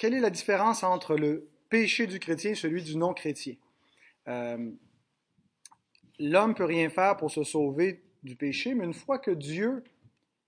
quelle 0.00 0.14
est 0.14 0.20
la 0.20 0.30
différence 0.30 0.82
entre 0.82 1.14
le 1.14 1.50
péché 1.68 2.06
du 2.06 2.18
chrétien 2.18 2.52
et 2.52 2.54
celui 2.54 2.82
du 2.82 2.96
non-chrétien? 2.96 3.56
Euh, 4.28 4.70
L'homme 6.18 6.54
peut 6.54 6.64
rien 6.64 6.88
faire 6.88 7.18
pour 7.18 7.30
se 7.30 7.42
sauver 7.42 8.02
du 8.22 8.34
péché, 8.34 8.74
mais 8.74 8.86
une 8.86 8.94
fois 8.94 9.18
que 9.18 9.30
Dieu 9.30 9.84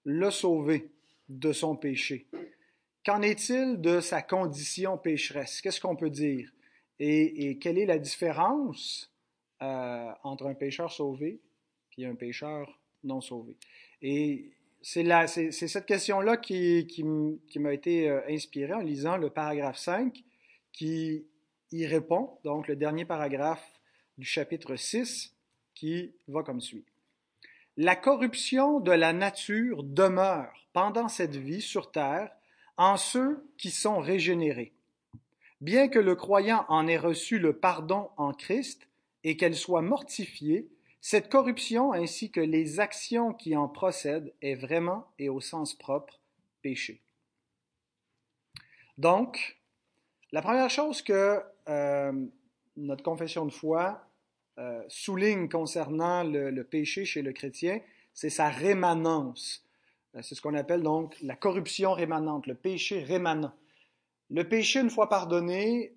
l'a 0.06 0.30
sauvé 0.30 0.90
de 1.28 1.52
son 1.52 1.76
péché, 1.76 2.26
qu'en 3.04 3.20
est-il 3.20 3.78
de 3.82 4.00
sa 4.00 4.22
condition 4.22 4.96
pécheresse? 4.96 5.60
Qu'est-ce 5.60 5.82
qu'on 5.82 5.96
peut 5.96 6.10
dire? 6.10 6.50
Et, 6.98 7.58
quelle 7.58 7.76
est 7.76 7.86
la 7.86 7.98
différence 7.98 9.12
euh, 9.60 10.12
entre 10.22 10.46
un 10.46 10.54
pécheur 10.54 10.90
sauvé 10.90 11.40
et 11.98 12.06
un 12.06 12.14
pécheur 12.14 12.80
non 13.04 13.20
sauvé? 13.20 13.58
C'est 14.82 15.52
cette 15.52 15.86
question-là 15.86 16.36
qui, 16.36 16.86
qui, 16.86 17.58
m'a 17.58 17.72
été 17.72 18.08
euh, 18.08 18.20
inspirée 18.28 18.74
en 18.74 18.80
lisant 18.80 19.16
le 19.16 19.30
paragraphe 19.30 19.78
5 19.78 20.24
qui 20.72 21.24
y 21.70 21.86
répond, 21.86 22.38
donc 22.44 22.66
le 22.66 22.76
dernier 22.76 23.04
paragraphe 23.04 23.64
du 24.18 24.26
chapitre 24.26 24.76
6 24.76 25.34
qui 25.74 26.12
va 26.28 26.42
comme 26.42 26.60
suit. 26.60 26.84
La 27.76 27.96
corruption 27.96 28.80
de 28.80 28.92
la 28.92 29.12
nature 29.12 29.82
demeure 29.82 30.52
pendant 30.72 31.08
cette 31.08 31.36
vie 31.36 31.62
sur 31.62 31.90
terre 31.90 32.30
en 32.76 32.96
ceux 32.96 33.46
qui 33.58 33.70
sont 33.70 34.00
régénérés. 34.00 34.72
Bien 35.60 35.88
que 35.88 35.98
le 35.98 36.16
croyant 36.16 36.64
en 36.68 36.88
ait 36.88 36.98
reçu 36.98 37.38
le 37.38 37.56
pardon 37.56 38.10
en 38.16 38.32
Christ 38.32 38.88
et 39.22 39.36
qu'elle 39.36 39.54
soit 39.54 39.82
mortifiée, 39.82 40.68
cette 41.02 41.28
corruption 41.28 41.92
ainsi 41.92 42.30
que 42.30 42.40
les 42.40 42.78
actions 42.78 43.34
qui 43.34 43.56
en 43.56 43.68
procèdent 43.68 44.32
est 44.40 44.54
vraiment 44.54 45.08
et 45.18 45.28
au 45.28 45.40
sens 45.40 45.74
propre 45.74 46.20
péché. 46.62 47.02
Donc, 48.98 49.58
la 50.30 50.42
première 50.42 50.70
chose 50.70 51.02
que 51.02 51.40
euh, 51.68 52.12
notre 52.76 53.02
confession 53.02 53.44
de 53.44 53.50
foi 53.50 54.06
euh, 54.58 54.80
souligne 54.86 55.48
concernant 55.48 56.22
le, 56.22 56.62
péché 56.62 57.04
chez 57.04 57.22
le 57.22 57.32
chrétien, 57.32 57.80
c'est 58.14 58.30
sa 58.30 58.48
rémanence. 58.48 59.66
Euh, 60.14 60.22
c'est 60.22 60.36
ce 60.36 60.40
qu'on 60.40 60.54
appelle 60.54 60.82
donc 60.82 61.16
la 61.20 61.34
corruption 61.34 61.94
rémanente, 61.94 62.46
le 62.46 62.54
péché 62.54 63.02
rémanent. 63.02 63.52
Le 64.30 64.48
péché, 64.48 64.78
une 64.78 64.88
fois 64.88 65.08
pardonné, 65.08 65.94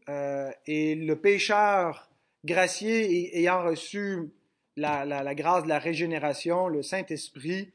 et 0.66 0.96
le 0.96 1.16
pécheur 1.16 2.10
gracié 2.44 3.38
ayant 3.38 3.64
reçu 3.64 4.34
la, 4.76 5.36
grâce 5.36 5.64
de 5.64 5.70
la 5.70 5.80
régénération, 5.80 6.68
le 6.68 6.82
Saint-Esprit 6.82 7.74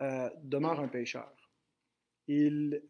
demeure 0.00 0.80
un 0.80 0.88
pécheur. 0.88 1.32
Il, 2.26 2.82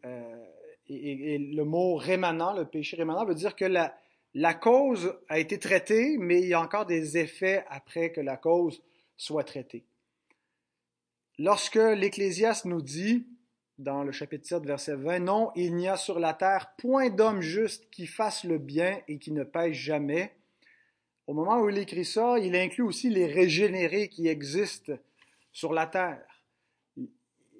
et, 0.87 1.37
le 1.37 1.63
mot 1.63 1.95
rémanent, 1.95 2.53
le 2.53 2.65
péché 2.65 2.97
rémanent, 2.97 3.25
veut 3.25 3.35
dire 3.35 3.55
que 3.55 3.65
la, 3.65 3.95
la 4.33 4.53
cause 4.53 5.17
a 5.29 5.39
été 5.39 5.59
traitée, 5.59 6.17
mais 6.17 6.41
il 6.41 6.49
y 6.49 6.53
a 6.53 6.61
encore 6.61 6.85
des 6.85 7.17
effets 7.17 7.65
après 7.69 8.11
que 8.11 8.21
la 8.21 8.37
cause 8.37 8.81
soit 9.17 9.43
traitée. 9.43 9.85
Lorsque 11.37 11.75
l'Ecclésiaste 11.75 12.65
nous 12.65 12.81
dit, 12.81 13.25
dans 13.77 14.03
le 14.03 14.11
chapitre 14.11 14.47
7, 14.47 14.65
verset 14.65 14.95
20, 14.95 15.19
Non, 15.19 15.51
il 15.55 15.75
n'y 15.75 15.87
a 15.87 15.97
sur 15.97 16.19
la 16.19 16.33
terre 16.33 16.73
point 16.77 17.09
d'homme 17.09 17.41
juste 17.41 17.89
qui 17.89 18.07
fasse 18.07 18.43
le 18.43 18.57
bien 18.57 19.01
et 19.07 19.19
qui 19.19 19.31
ne 19.31 19.43
pêche 19.43 19.77
jamais. 19.77 20.35
Au 21.27 21.33
moment 21.33 21.59
où 21.59 21.69
il 21.69 21.77
écrit 21.77 22.05
ça, 22.05 22.37
il 22.39 22.55
inclut 22.55 22.83
aussi 22.83 23.09
les 23.09 23.25
régénérés 23.25 24.09
qui 24.09 24.27
existent 24.27 24.93
sur 25.51 25.73
la 25.73 25.87
terre. 25.87 26.43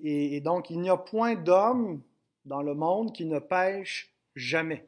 Et, 0.04 0.40
donc, 0.42 0.70
il 0.70 0.80
n'y 0.82 0.90
a 0.90 0.98
point 0.98 1.36
d'homme 1.36 2.02
dans 2.44 2.62
le 2.62 2.76
monde 2.76 3.12
qui 3.12 3.26
ne 3.26 3.40
pêche 3.40 4.14
jamais. 4.36 4.86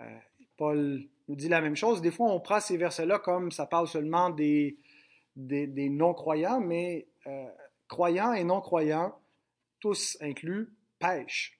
Euh, 0.00 0.18
Paul 0.56 1.02
nous 1.28 1.36
dit 1.36 1.48
la 1.48 1.62
même 1.62 1.76
chose. 1.76 2.02
Des 2.02 2.10
fois, 2.10 2.30
on 2.30 2.40
prend 2.40 2.60
ces 2.60 2.76
versets-là 2.76 3.18
comme 3.20 3.50
ça 3.50 3.64
parle 3.64 3.88
seulement 3.88 4.28
des, 4.28 4.76
des, 5.36 5.88
non-croyants, 5.88 6.60
mais 6.60 7.06
euh, 7.26 7.46
croyants 7.88 8.34
et 8.34 8.44
non-croyants, 8.44 9.18
tous 9.80 10.18
inclus, 10.20 10.68
pêchent. 10.98 11.53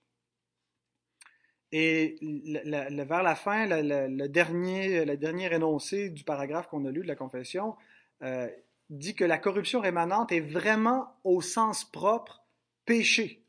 Et 1.76 2.14
vers 2.20 3.24
la 3.24 3.34
fin, 3.34 3.66
le, 3.66 4.28
dernier, 4.28 5.52
énoncé 5.52 6.08
du 6.08 6.22
paragraphe 6.22 6.68
qu'on 6.68 6.84
a 6.84 6.90
lu 6.92 7.02
de 7.02 7.08
la 7.08 7.16
confession 7.16 7.74
euh, 8.22 8.48
dit 8.90 9.16
que 9.16 9.24
la 9.24 9.38
corruption 9.38 9.80
rémanente 9.80 10.30
est 10.30 10.38
vraiment 10.38 11.08
au 11.24 11.40
sens 11.40 11.84
propre 11.84 12.44
péché. 12.84 13.42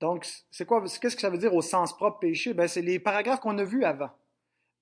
Donc, 0.00 0.26
c'est 0.50 0.64
quoi, 0.64 0.82
qu'est-ce 0.82 1.16
que 1.16 1.20
ça 1.20 1.28
veut 1.28 1.36
dire 1.36 1.52
au 1.52 1.60
sens 1.60 1.94
propre 1.94 2.18
péché? 2.18 2.54
Ben, 2.54 2.66
c'est 2.66 2.80
les 2.80 2.98
paragraphes 2.98 3.40
qu'on 3.40 3.58
a 3.58 3.64
vus 3.64 3.84
avant. 3.84 4.12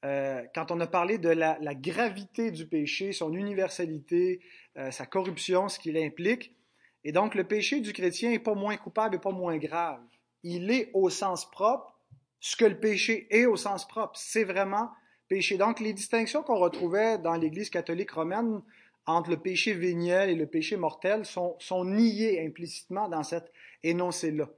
Euh, 0.04 0.44
quand 0.54 0.70
on 0.70 0.78
a 0.78 0.86
parlé 0.86 1.18
de 1.18 1.30
la, 1.30 1.58
gravité 1.74 2.52
du 2.52 2.68
péché, 2.68 3.10
son 3.10 3.32
universalité, 3.32 4.40
euh, 4.76 4.92
sa 4.92 5.04
corruption, 5.04 5.68
ce 5.68 5.80
qu'il 5.80 5.98
implique. 5.98 6.54
Et 7.02 7.10
donc, 7.10 7.34
le 7.34 7.42
péché 7.42 7.80
du 7.80 7.92
chrétien 7.92 8.30
n'est 8.30 8.38
pas 8.38 8.54
moins 8.54 8.76
coupable 8.76 9.16
et 9.16 9.18
pas 9.18 9.32
moins 9.32 9.58
grave. 9.58 9.98
Il 10.42 10.70
est 10.70 10.90
au 10.94 11.10
sens 11.10 11.50
propre 11.50 11.98
ce 12.40 12.56
que 12.56 12.64
le 12.64 12.78
péché 12.78 13.26
est 13.30 13.46
au 13.46 13.56
sens 13.56 13.86
propre. 13.86 14.12
C'est 14.16 14.44
vraiment 14.44 14.90
péché. 15.28 15.56
Donc, 15.56 15.80
les 15.80 15.92
distinctions 15.92 16.42
qu'on 16.42 16.58
retrouvait 16.58 17.18
dans 17.18 17.34
l'Église 17.34 17.70
catholique 17.70 18.10
romaine 18.10 18.62
entre 19.06 19.30
le 19.30 19.38
péché 19.38 19.72
véniel 19.72 20.30
et 20.30 20.34
le 20.34 20.46
péché 20.46 20.76
mortel 20.76 21.24
sont, 21.24 21.56
sont 21.58 21.84
niées 21.84 22.44
implicitement 22.44 23.08
dans 23.08 23.22
cet 23.22 23.50
énoncé-là. 23.82 24.48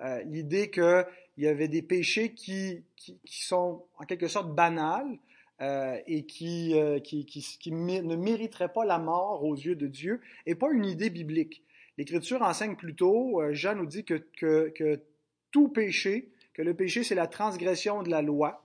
Euh, 0.00 0.22
l'idée 0.24 0.70
qu'il 0.70 1.04
y 1.38 1.48
avait 1.48 1.66
des 1.66 1.82
péchés 1.82 2.32
qui, 2.32 2.84
qui, 2.94 3.18
sont 3.26 3.84
en 3.98 4.04
quelque 4.04 4.28
sorte 4.28 4.54
banals 4.54 5.18
euh, 5.60 5.98
et 6.06 6.24
qui, 6.24 6.78
euh, 6.78 7.00
qui, 7.00 7.26
qui, 7.26 7.72
ne 7.72 8.14
mériteraient 8.14 8.72
pas 8.72 8.84
la 8.84 8.98
mort 8.98 9.42
aux 9.44 9.56
yeux 9.56 9.74
de 9.74 9.88
Dieu, 9.88 10.20
et 10.46 10.54
pas 10.54 10.70
une 10.70 10.86
idée 10.86 11.10
biblique. 11.10 11.64
L'Écriture 11.96 12.42
enseigne 12.42 12.76
plutôt, 12.76 13.42
Jean 13.50 13.74
nous 13.74 13.86
dit 13.86 14.04
que, 14.04 14.14
que 14.14 15.02
tout 15.50 15.68
péché, 15.68 16.30
que 16.54 16.62
le 16.62 16.74
péché 16.74 17.04
c'est 17.04 17.14
la 17.14 17.26
transgression 17.26 18.02
de 18.02 18.10
la 18.10 18.22
loi. 18.22 18.64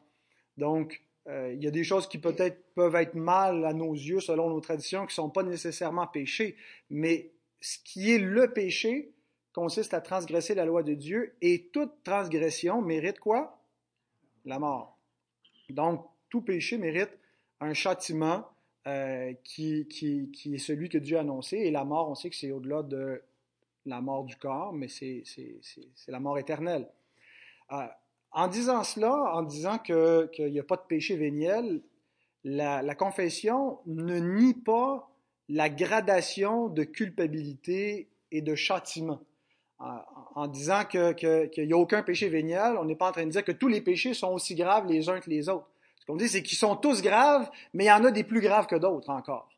Donc, 0.57 1.01
il 1.25 1.63
y 1.63 1.67
a 1.67 1.71
des 1.71 1.85
choses 1.85 2.09
qui 2.09 2.17
peut-être 2.17 2.61
peuvent 2.75 2.95
être 2.95 3.15
mal 3.15 3.65
à 3.65 3.73
nos 3.73 3.93
yeux 3.93 4.19
selon 4.19 4.49
nos 4.49 4.59
traditions, 4.59 5.01
qui 5.01 5.11
ne 5.11 5.23
sont 5.23 5.29
pas 5.29 5.43
nécessairement 5.43 6.05
péchés, 6.05 6.57
mais 6.89 7.31
ce 7.61 7.77
qui 7.79 8.11
est 8.11 8.19
le 8.19 8.51
péché, 8.51 9.13
consiste 9.53 9.93
à 9.93 10.01
transgresser 10.01 10.55
la 10.55 10.65
loi 10.65 10.83
de 10.83 10.93
Dieu 10.93 11.35
et 11.41 11.69
toute 11.71 12.03
transgression 12.03 12.81
mérite 12.81 13.19
quoi? 13.19 13.61
La 14.45 14.59
mort. 14.59 14.99
Donc, 15.69 16.05
tout 16.29 16.41
péché 16.41 16.77
mérite 16.77 17.17
un 17.61 17.73
châtiment 17.73 18.45
euh, 18.87 19.31
qui, 19.43 19.87
qui, 19.87 20.55
est 20.55 20.57
celui 20.57 20.89
que 20.89 20.97
Dieu 20.97 21.17
a 21.17 21.21
annoncé. 21.21 21.57
Et 21.57 21.71
la 21.71 21.85
mort, 21.85 22.09
on 22.09 22.15
sait 22.15 22.29
que 22.29 22.35
c'est 22.35 22.51
au-delà 22.51 22.83
de 22.83 23.21
la 23.85 24.01
mort 24.01 24.23
du 24.23 24.35
corps, 24.35 24.73
mais 24.73 24.87
c'est 24.87 25.23
la 26.07 26.19
mort 26.19 26.37
éternelle. 26.37 26.89
Euh, 27.71 27.87
en 28.31 28.47
disant 28.47 28.83
cela, 28.83 29.13
en 29.35 29.43
disant 29.43 29.77
qu'il 29.77 30.51
n'y 30.51 30.59
a 30.59 30.63
pas 30.63 30.77
de 30.77 30.87
péché 30.87 31.15
véniel, 31.15 31.81
la, 32.43 32.95
confession 32.95 33.79
ne 33.85 34.17
nie 34.17 34.53
pas 34.53 35.09
la 35.49 35.69
gradation 35.69 36.67
de 36.67 36.83
culpabilité 36.83 38.09
et 38.31 38.41
de 38.41 38.55
châtiment 38.55 39.21
en, 40.35 40.47
disant 40.47 40.85
qu'il 40.85 41.49
n'y 41.57 41.73
a 41.73 41.77
aucun 41.77 42.03
péché 42.03 42.29
vénial, 42.29 42.77
on 42.77 42.85
n'est 42.85 42.95
pas 42.95 43.09
en 43.09 43.11
train 43.11 43.25
de 43.25 43.31
dire 43.31 43.43
que 43.43 43.51
tous 43.51 43.67
les 43.67 43.81
péchés 43.81 44.13
sont 44.13 44.31
aussi 44.31 44.55
graves 44.55 44.87
les 44.87 45.09
uns 45.09 45.19
que 45.19 45.29
les 45.29 45.49
autres. 45.49 45.67
Ce 45.99 46.05
qu'on 46.05 46.15
dit, 46.15 46.27
c'est 46.27 46.43
qu'ils 46.43 46.57
sont 46.57 46.75
tous 46.75 47.01
graves, 47.01 47.49
mais 47.73 47.85
il 47.85 47.87
y 47.87 47.91
en 47.91 48.03
a 48.03 48.11
des 48.11 48.23
plus 48.23 48.41
graves 48.41 48.67
que 48.67 48.75
d'autres 48.75 49.09
encore. 49.09 49.49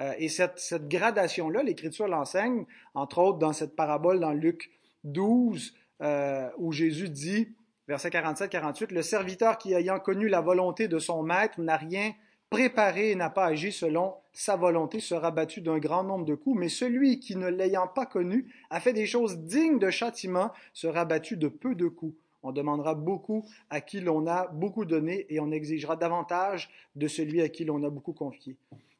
Euh, 0.00 0.12
et 0.18 0.28
cette, 0.28 0.88
gradation-là, 0.88 1.62
l'Écriture 1.62 2.08
l'enseigne, 2.08 2.64
entre 2.94 3.18
autres 3.18 3.38
dans 3.38 3.52
cette 3.52 3.76
parabole 3.76 4.20
dans 4.20 4.32
Luc 4.32 4.70
12, 5.04 5.74
euh, 6.00 6.48
où 6.58 6.72
Jésus 6.72 7.08
dit, 7.08 7.54
verset 7.88 8.08
47-48, 8.08 8.92
Le 8.92 9.02
serviteur 9.02 9.58
qui 9.58 9.74
ayant 9.74 9.98
connu 9.98 10.28
la 10.28 10.40
volonté 10.40 10.88
de 10.88 10.98
son 10.98 11.22
maître 11.22 11.60
n'a 11.60 11.76
rien 11.76 12.12
préparé 12.50 13.10
et 13.10 13.14
n'a 13.14 13.30
pas 13.30 13.46
agi 13.46 13.72
selon 13.72 14.14
sa 14.32 14.56
volonté 14.56 15.00
sera 15.00 15.30
battu 15.30 15.60
d'un 15.60 15.78
grand 15.78 16.04
nombre 16.04 16.24
de 16.24 16.34
coups, 16.34 16.58
mais 16.58 16.68
celui 16.68 17.18
qui, 17.18 17.36
ne 17.36 17.48
l'ayant 17.48 17.86
pas 17.86 18.06
connu, 18.06 18.46
a 18.70 18.80
fait 18.80 18.92
des 18.92 19.06
choses 19.06 19.38
dignes 19.38 19.78
de 19.78 19.90
châtiment, 19.90 20.52
sera 20.72 21.04
battu 21.04 21.36
de 21.36 21.48
peu 21.48 21.74
de 21.74 21.88
coups. 21.88 22.14
On 22.42 22.52
demandera 22.52 22.94
beaucoup 22.94 23.44
à 23.70 23.80
qui 23.80 24.00
l'on 24.00 24.26
a 24.26 24.48
beaucoup 24.48 24.84
donné 24.84 25.26
et 25.28 25.38
on 25.38 25.50
exigera 25.50 25.96
davantage 25.96 26.70
de 26.96 27.08
celui 27.08 27.40
à 27.40 27.48
qui 27.48 27.64
l'on 27.64 27.84
a 27.84 27.90
beaucoup 27.90 28.12
confié. 28.12 28.56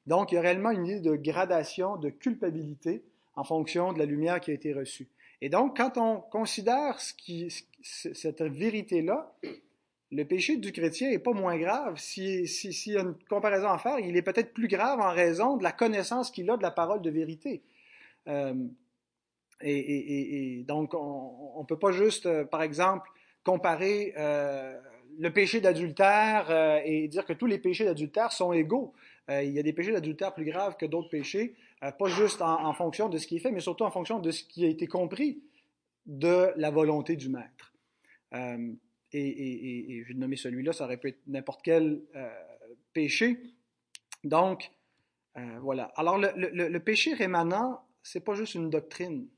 Donc, 0.06 0.32
il 0.32 0.36
y 0.36 0.38
a 0.38 0.40
réellement 0.40 0.70
une 0.70 0.86
idée 0.86 1.00
de 1.00 1.14
gradation, 1.14 1.96
de 1.96 2.10
culpabilité 2.10 3.04
en 3.34 3.44
fonction 3.44 3.92
de 3.92 3.98
la 3.98 4.04
lumière 4.04 4.40
qui 4.40 4.50
a 4.50 4.54
été 4.54 4.72
reçue. 4.72 5.08
Et 5.40 5.48
donc, 5.48 5.76
quand 5.76 5.98
on 5.98 6.20
considère 6.20 6.98
cette 7.82 8.42
vérité-là, 8.42 9.32
le 10.10 10.24
péché 10.24 10.56
du 10.56 10.72
chrétien 10.72 11.10
n'est 11.10 11.18
pas 11.18 11.32
moins 11.32 11.56
grave. 11.56 11.96
S'il 11.96 12.46
y 12.86 12.96
a 12.96 13.00
une 13.00 13.16
comparaison 13.28 13.68
à 13.68 13.78
faire, 13.78 13.98
il 13.98 14.16
est 14.16 14.22
peut-être 14.22 14.52
plus 14.52 14.68
grave 14.68 15.00
en 15.00 15.10
raison 15.10 15.56
de 15.56 15.62
la 15.62 15.72
connaissance 15.72 16.30
qu'il 16.30 16.50
a 16.50 16.56
de 16.56 16.62
la 16.62 16.70
parole 16.70 17.00
de 17.00 17.10
vérité. 17.10 17.62
Euh, 18.28 18.54
et, 19.62 20.64
donc, 20.66 20.94
on 20.94 21.60
ne 21.60 21.66
peut 21.66 21.78
pas 21.78 21.92
juste, 21.92 22.26
euh, 22.26 22.44
par 22.44 22.62
exemple, 22.62 23.08
comparer 23.44 24.14
le 25.18 25.30
péché 25.30 25.60
d'adultère 25.60 26.50
et 26.84 27.08
dire 27.08 27.24
que 27.24 27.32
tous 27.32 27.46
les 27.46 27.58
péchés 27.58 27.84
d'adultère 27.84 28.32
sont 28.32 28.52
égaux. 28.52 28.94
Il 29.28 29.50
y 29.50 29.58
a 29.58 29.62
des 29.62 29.72
péchés 29.72 29.92
d'adultère 29.92 30.34
plus 30.34 30.44
graves 30.44 30.76
que 30.76 30.86
d'autres 30.86 31.08
péchés, 31.08 31.54
pas 31.80 32.08
juste 32.08 32.42
en, 32.42 32.72
fonction 32.74 33.08
de 33.08 33.18
ce 33.18 33.26
qui 33.26 33.36
est 33.36 33.40
fait, 33.40 33.50
mais 33.50 33.60
surtout 33.60 33.84
en 33.84 33.90
fonction 33.90 34.18
de 34.18 34.30
ce 34.30 34.44
qui 34.44 34.64
a 34.64 34.68
été 34.68 34.86
compris 34.86 35.42
de 36.06 36.52
la 36.56 36.70
volonté 36.70 37.16
du 37.16 37.28
maître. 37.28 37.72
Euh, 38.34 38.72
et, 39.12 40.02
je 40.02 40.08
vais 40.08 40.18
nommer 40.18 40.36
celui-là, 40.36 40.72
ça 40.72 40.84
aurait 40.84 40.96
pu 40.96 41.08
être 41.08 41.20
n'importe 41.26 41.60
quel 41.62 42.02
euh, 42.16 42.30
péché. 42.92 43.38
Donc, 44.24 44.70
euh, 45.36 45.58
voilà. 45.60 45.84
Alors, 45.96 46.18
le, 46.18 46.30
le, 46.36 46.68
le 46.68 46.80
péché 46.80 47.12
rémanent, 47.12 47.84
c'est 48.02 48.24
pas 48.24 48.34
juste 48.34 48.54
une 48.54 48.70
doctrine, 48.70 49.28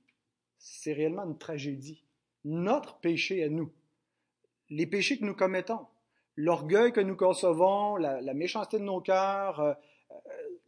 c'est 0.58 0.92
réellement 0.92 1.25
une 1.25 1.38
tragédie. 1.38 2.04
Notre 2.44 2.98
péché 2.98 3.42
à 3.42 3.48
nous, 3.48 3.72
les 4.70 4.87
péchés 4.87 5.19
que 5.19 5.25
nous 5.25 5.34
commettons, 5.34 5.87
l'orgueil 6.36 6.92
que 6.92 7.00
nous 7.00 7.16
concevons, 7.16 7.96
la, 7.96 8.34
méchanceté 8.34 8.78
de 8.78 8.84
nos 8.84 9.00
cœurs, 9.00 9.76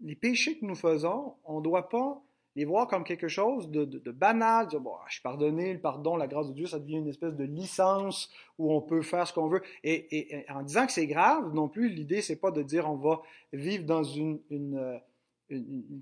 les 0.01 0.17
péchés 0.17 0.59
que 0.59 0.65
nous 0.65 0.75
faisons, 0.75 1.35
on 1.45 1.59
ne 1.59 1.65
doit 1.65 1.89
pas 1.89 2.23
les 2.57 2.65
voir 2.65 2.89
comme 2.89 3.05
quelque 3.05 3.29
chose 3.29 3.71
de, 3.71 3.85
de, 3.85 4.11
banal, 4.11 4.67
dire, 4.67 4.81
bon, 4.81 4.95
je 5.09 5.15
suis 5.15 5.23
pardonné, 5.23 5.75
le 5.75 5.79
pardon, 5.79 6.17
la 6.17 6.27
grâce 6.27 6.49
de 6.49 6.55
Dieu, 6.55 6.67
ça 6.67 6.79
devient 6.79 6.97
une 6.97 7.09
espèce 7.09 7.35
de 7.35 7.45
licence 7.45 8.31
où 8.59 8.73
on 8.73 8.81
peut 8.81 9.03
faire 9.03 9.29
ce 9.29 9.35
qu'on 9.35 9.49
veut. 9.49 9.63
Et, 9.85 10.47
en 10.49 10.63
disant 10.63 10.87
que 10.87 10.93
c'est 10.93 11.07
grave, 11.07 11.53
non 11.53 11.69
plus, 11.69 11.91
l'idée, 11.91 12.23
c'est 12.23 12.41
pas 12.41 12.51
de 12.51 12.63
dire 12.63 12.91
on 12.91 12.97
va 12.97 13.21
vivre 13.53 13.85
dans 13.85 14.03
une, 14.03 14.41
euh, 14.51 14.99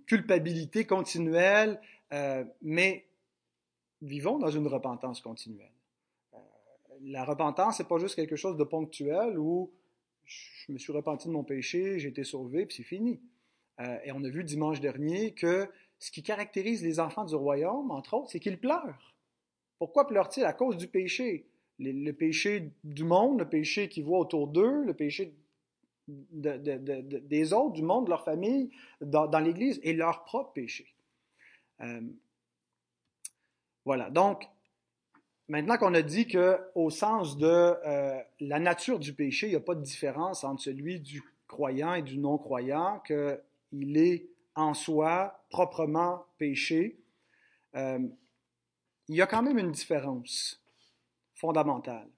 culpabilité 0.06 0.86
continuelle, 0.86 1.80
euh, 2.12 2.44
mais 2.62 3.04
vivons 4.00 4.38
dans 4.38 4.50
une 4.50 4.68
repentance 4.68 5.20
continuelle. 5.20 5.73
La 7.06 7.24
repentance, 7.24 7.76
c'est 7.76 7.88
pas 7.88 7.98
juste 7.98 8.14
quelque 8.14 8.36
chose 8.36 8.56
de 8.56 8.64
ponctuel 8.64 9.38
où 9.38 9.70
je 10.24 10.72
me 10.72 10.78
suis 10.78 10.92
repenti 10.92 11.28
de 11.28 11.32
mon 11.32 11.44
péché, 11.44 11.98
j'ai 11.98 12.08
été 12.08 12.24
sauvé, 12.24 12.64
puis 12.64 12.76
c'est 12.76 12.82
fini. 12.82 13.20
Euh, 13.80 13.98
et 14.04 14.12
on 14.12 14.22
a 14.24 14.28
vu 14.28 14.44
dimanche 14.44 14.80
dernier 14.80 15.34
que 15.34 15.68
ce 15.98 16.10
qui 16.10 16.22
caractérise 16.22 16.82
les 16.82 17.00
enfants 17.00 17.24
du 17.24 17.34
royaume, 17.34 17.90
entre 17.90 18.14
autres, 18.14 18.30
c'est 18.30 18.40
qu'ils 18.40 18.58
pleurent. 18.58 19.14
Pourquoi 19.78 20.06
pleurent-ils? 20.06 20.44
À 20.44 20.52
cause 20.52 20.76
du 20.76 20.88
péché. 20.88 21.46
Le, 21.78 22.12
péché 22.12 22.70
du 22.84 23.04
monde, 23.04 23.40
le 23.40 23.48
péché 23.48 23.88
qu'ils 23.88 24.04
voient 24.04 24.20
autour 24.20 24.46
d'eux, 24.46 24.84
le 24.84 24.94
péché 24.94 25.34
des 26.06 27.52
autres, 27.52 27.72
du 27.72 27.82
monde, 27.82 28.04
de 28.04 28.10
leur 28.10 28.24
famille, 28.24 28.70
dans, 29.00 29.40
l'Église, 29.40 29.80
et 29.82 29.92
leur 29.92 30.24
propre 30.24 30.52
péché. 30.52 30.94
Euh, 31.80 32.00
voilà. 33.84 34.10
Donc, 34.10 34.48
maintenant 35.48 35.76
qu'on 35.76 35.94
a 35.94 36.02
dit 36.02 36.26
qu'au 36.26 36.90
sens 36.90 37.36
de 37.36 37.46
euh, 37.46 38.20
la 38.40 38.58
nature 38.58 38.98
du 38.98 39.12
péché, 39.12 39.46
il 39.46 39.50
n'y 39.50 39.56
a 39.56 39.60
pas 39.60 39.74
de 39.74 39.82
différence 39.82 40.44
entre 40.44 40.62
celui 40.62 41.00
du 41.00 41.22
croyant 41.46 41.94
et 41.94 42.02
du 42.02 42.18
non-croyant, 42.18 43.00
qu'il 43.06 43.96
est 43.96 44.28
en 44.54 44.74
soi 44.74 45.44
proprement 45.50 46.26
péché, 46.38 46.98
euh, 47.74 47.98
il 49.08 49.16
y 49.16 49.22
a 49.22 49.26
quand 49.26 49.42
même 49.42 49.58
une 49.58 49.72
différence 49.72 50.62
fondamentale. 51.34 52.08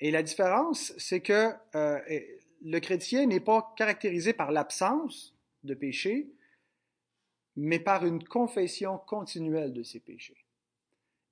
Et 0.00 0.10
la 0.10 0.22
différence, 0.22 0.92
c'est 0.98 1.20
que 1.20 1.52
euh, 1.74 2.00
le 2.62 2.78
chrétien 2.80 3.26
n'est 3.26 3.40
pas 3.40 3.72
caractérisé 3.76 4.32
par 4.32 4.50
l'absence 4.50 5.34
de 5.62 5.74
péché, 5.74 6.30
mais 7.56 7.78
par 7.78 8.04
une 8.06 8.22
confession 8.24 8.98
continuelle 8.98 9.72
de 9.72 9.82
ses 9.82 10.00
péchés. 10.00 10.44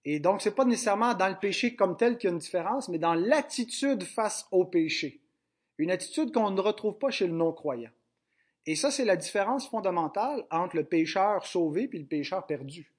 Et 0.05 0.21
donc, 0.21 0.41
ce 0.41 0.49
n'est 0.49 0.55
pas 0.55 0.65
nécessairement 0.65 1.15
dans 1.15 1.29
le 1.29 1.39
péché 1.39 1.75
comme 1.75 1.97
tel 1.97 2.17
qu'il 2.17 2.29
y 2.29 2.31
a 2.31 2.35
une 2.35 2.39
différence, 2.39 2.89
mais 2.89 2.99
dans 2.99 3.15
l'attitude 3.15 4.05
face 4.05 4.47
au 4.51 4.65
péché. 4.65 5.21
Une 5.77 5.91
attitude 5.91 6.33
qu'on 6.33 6.51
ne 6.51 6.61
retrouve 6.61 6.99
pas 6.99 7.11
chez 7.11 7.27
le 7.27 7.33
non-croyant. 7.33 7.91
Et 8.67 8.75
ça, 8.75 8.91
c'est 8.91 9.05
la 9.05 9.17
différence 9.17 9.69
fondamentale 9.69 10.45
entre 10.51 10.77
le 10.77 10.85
pécheur 10.85 11.47
sauvé 11.47 11.89
et 11.93 11.99
le 11.99 12.07
pécheur 12.07 12.47
perdu. 12.47 12.93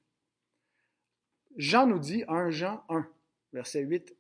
Jean 1.57 1.88
nous 1.88 2.00
dit, 2.00 2.24
1 2.28 2.51
Jean 2.51 2.84
1, 2.90 3.07
verset 3.54 3.81
8 3.81 4.16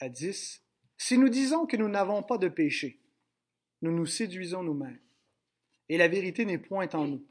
à 0.00 0.08
10, 0.08 0.62
Si 0.96 1.18
nous 1.18 1.28
disons 1.28 1.66
que 1.66 1.76
nous 1.76 1.88
n'avons 1.88 2.22
pas 2.22 2.38
de 2.38 2.48
péché, 2.48 2.98
nous 3.82 3.92
nous 3.92 4.06
séduisons 4.06 4.62
nous-mêmes, 4.62 4.98
et 5.88 5.98
la 5.98 6.08
vérité 6.08 6.44
n'est 6.44 6.58
point 6.58 6.88
en 6.94 7.06
nous. 7.06 7.24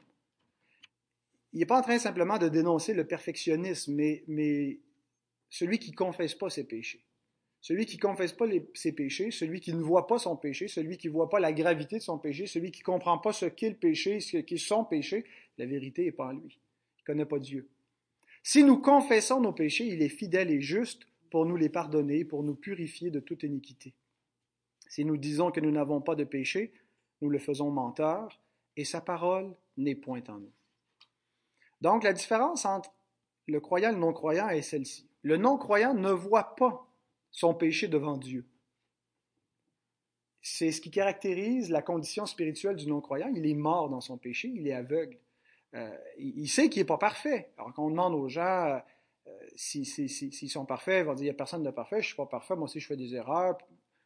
Il 1.52 1.58
n'est 1.58 1.66
pas 1.66 1.78
en 1.78 1.82
train 1.82 1.98
simplement 1.98 2.38
de 2.38 2.48
dénoncer 2.48 2.94
le 2.94 3.06
perfectionnisme, 3.06 3.94
mais, 3.94 4.78
celui 5.50 5.78
qui 5.78 5.90
ne 5.90 5.96
confesse 5.96 6.34
pas 6.34 6.48
ses 6.48 6.64
péchés. 6.64 7.04
Celui 7.60 7.86
qui 7.86 7.98
confesse 7.98 8.32
pas 8.32 8.46
ses 8.74 8.92
péchés, 8.92 9.30
celui 9.30 9.60
qui 9.60 9.72
ne 9.72 9.82
voit 9.82 10.06
pas 10.06 10.18
son 10.18 10.36
péché, 10.36 10.66
celui 10.66 10.96
qui 10.96 11.08
ne 11.08 11.12
voit 11.12 11.28
pas 11.28 11.38
la 11.38 11.52
gravité 11.52 11.98
de 11.98 12.02
son 12.02 12.18
péché, 12.18 12.46
celui 12.46 12.72
qui 12.72 12.80
ne 12.80 12.86
comprend 12.86 13.18
pas 13.18 13.32
ce 13.32 13.46
qu'est 13.46 13.68
le 13.68 13.76
péché, 13.76 14.18
ce 14.20 14.38
qu'est 14.38 14.56
son 14.56 14.84
péché, 14.84 15.24
la 15.58 15.66
vérité 15.66 16.06
n'est 16.06 16.12
pas 16.12 16.28
en 16.28 16.32
lui. 16.32 16.58
Il 16.96 17.02
ne 17.02 17.06
connaît 17.06 17.26
pas 17.26 17.38
Dieu. 17.38 17.68
Si 18.42 18.64
nous 18.64 18.78
confessons 18.78 19.40
nos 19.40 19.52
péchés, 19.52 19.86
il 19.86 20.02
est 20.02 20.08
fidèle 20.08 20.50
et 20.50 20.60
juste 20.60 21.06
pour 21.30 21.46
nous 21.46 21.56
les 21.56 21.68
pardonner, 21.68 22.24
pour 22.24 22.42
nous 22.42 22.54
purifier 22.54 23.10
de 23.10 23.20
toute 23.20 23.44
iniquité. 23.44 23.92
Si 24.88 25.04
nous 25.04 25.16
disons 25.16 25.50
que 25.50 25.60
nous 25.60 25.70
n'avons 25.70 26.00
pas 26.00 26.16
de 26.16 26.24
péché, 26.24 26.72
nous 27.20 27.30
le 27.30 27.38
faisons 27.38 27.70
menteur, 27.70 28.40
et 28.76 28.84
sa 28.84 29.00
parole 29.00 29.54
n'est 29.76 29.94
point 29.94 30.22
en 30.28 30.38
nous. 30.38 30.52
Donc 31.82 32.04
la 32.04 32.12
différence 32.12 32.64
entre 32.64 32.94
le 33.48 33.60
croyant 33.60 33.90
et 33.90 33.92
le 33.92 33.98
non-croyant 33.98 34.48
est 34.48 34.62
celle-ci. 34.62 35.10
Le 35.22 35.36
non-croyant 35.36 35.94
ne 35.94 36.12
voit 36.12 36.54
pas 36.54 36.86
son 37.32 37.54
péché 37.54 37.88
devant 37.88 38.16
Dieu. 38.16 38.46
C'est 40.40 40.70
ce 40.70 40.80
qui 40.80 40.92
caractérise 40.92 41.70
la 41.70 41.82
condition 41.82 42.24
spirituelle 42.24 42.76
du 42.76 42.86
non-croyant. 42.86 43.32
Il 43.34 43.46
est 43.46 43.54
mort 43.54 43.90
dans 43.90 44.00
son 44.00 44.16
péché, 44.16 44.48
il 44.54 44.68
est 44.68 44.72
aveugle. 44.72 45.18
Euh, 45.74 45.96
il, 46.18 46.48
sait 46.48 46.68
qu'il 46.68 46.82
n'est 46.82 46.86
pas 46.86 46.98
parfait. 46.98 47.50
Alors 47.58 47.72
quand 47.72 47.84
on 47.84 47.90
demande 47.90 48.14
aux 48.14 48.28
gens 48.28 48.80
euh, 49.26 49.30
s'ils 49.56 50.50
sont 50.50 50.64
parfaits, 50.64 51.02
ils 51.02 51.06
vont 51.06 51.14
dire, 51.14 51.24
il 51.24 51.28
n'y 51.28 51.30
a 51.30 51.34
personne 51.34 51.64
de 51.64 51.70
parfait, 51.70 51.96
je 51.96 52.06
ne 52.06 52.06
suis 52.06 52.16
pas 52.16 52.26
parfait, 52.26 52.54
moi 52.54 52.64
aussi 52.64 52.78
je 52.78 52.86
fais 52.86 52.96
des 52.96 53.14
erreurs, 53.16 53.58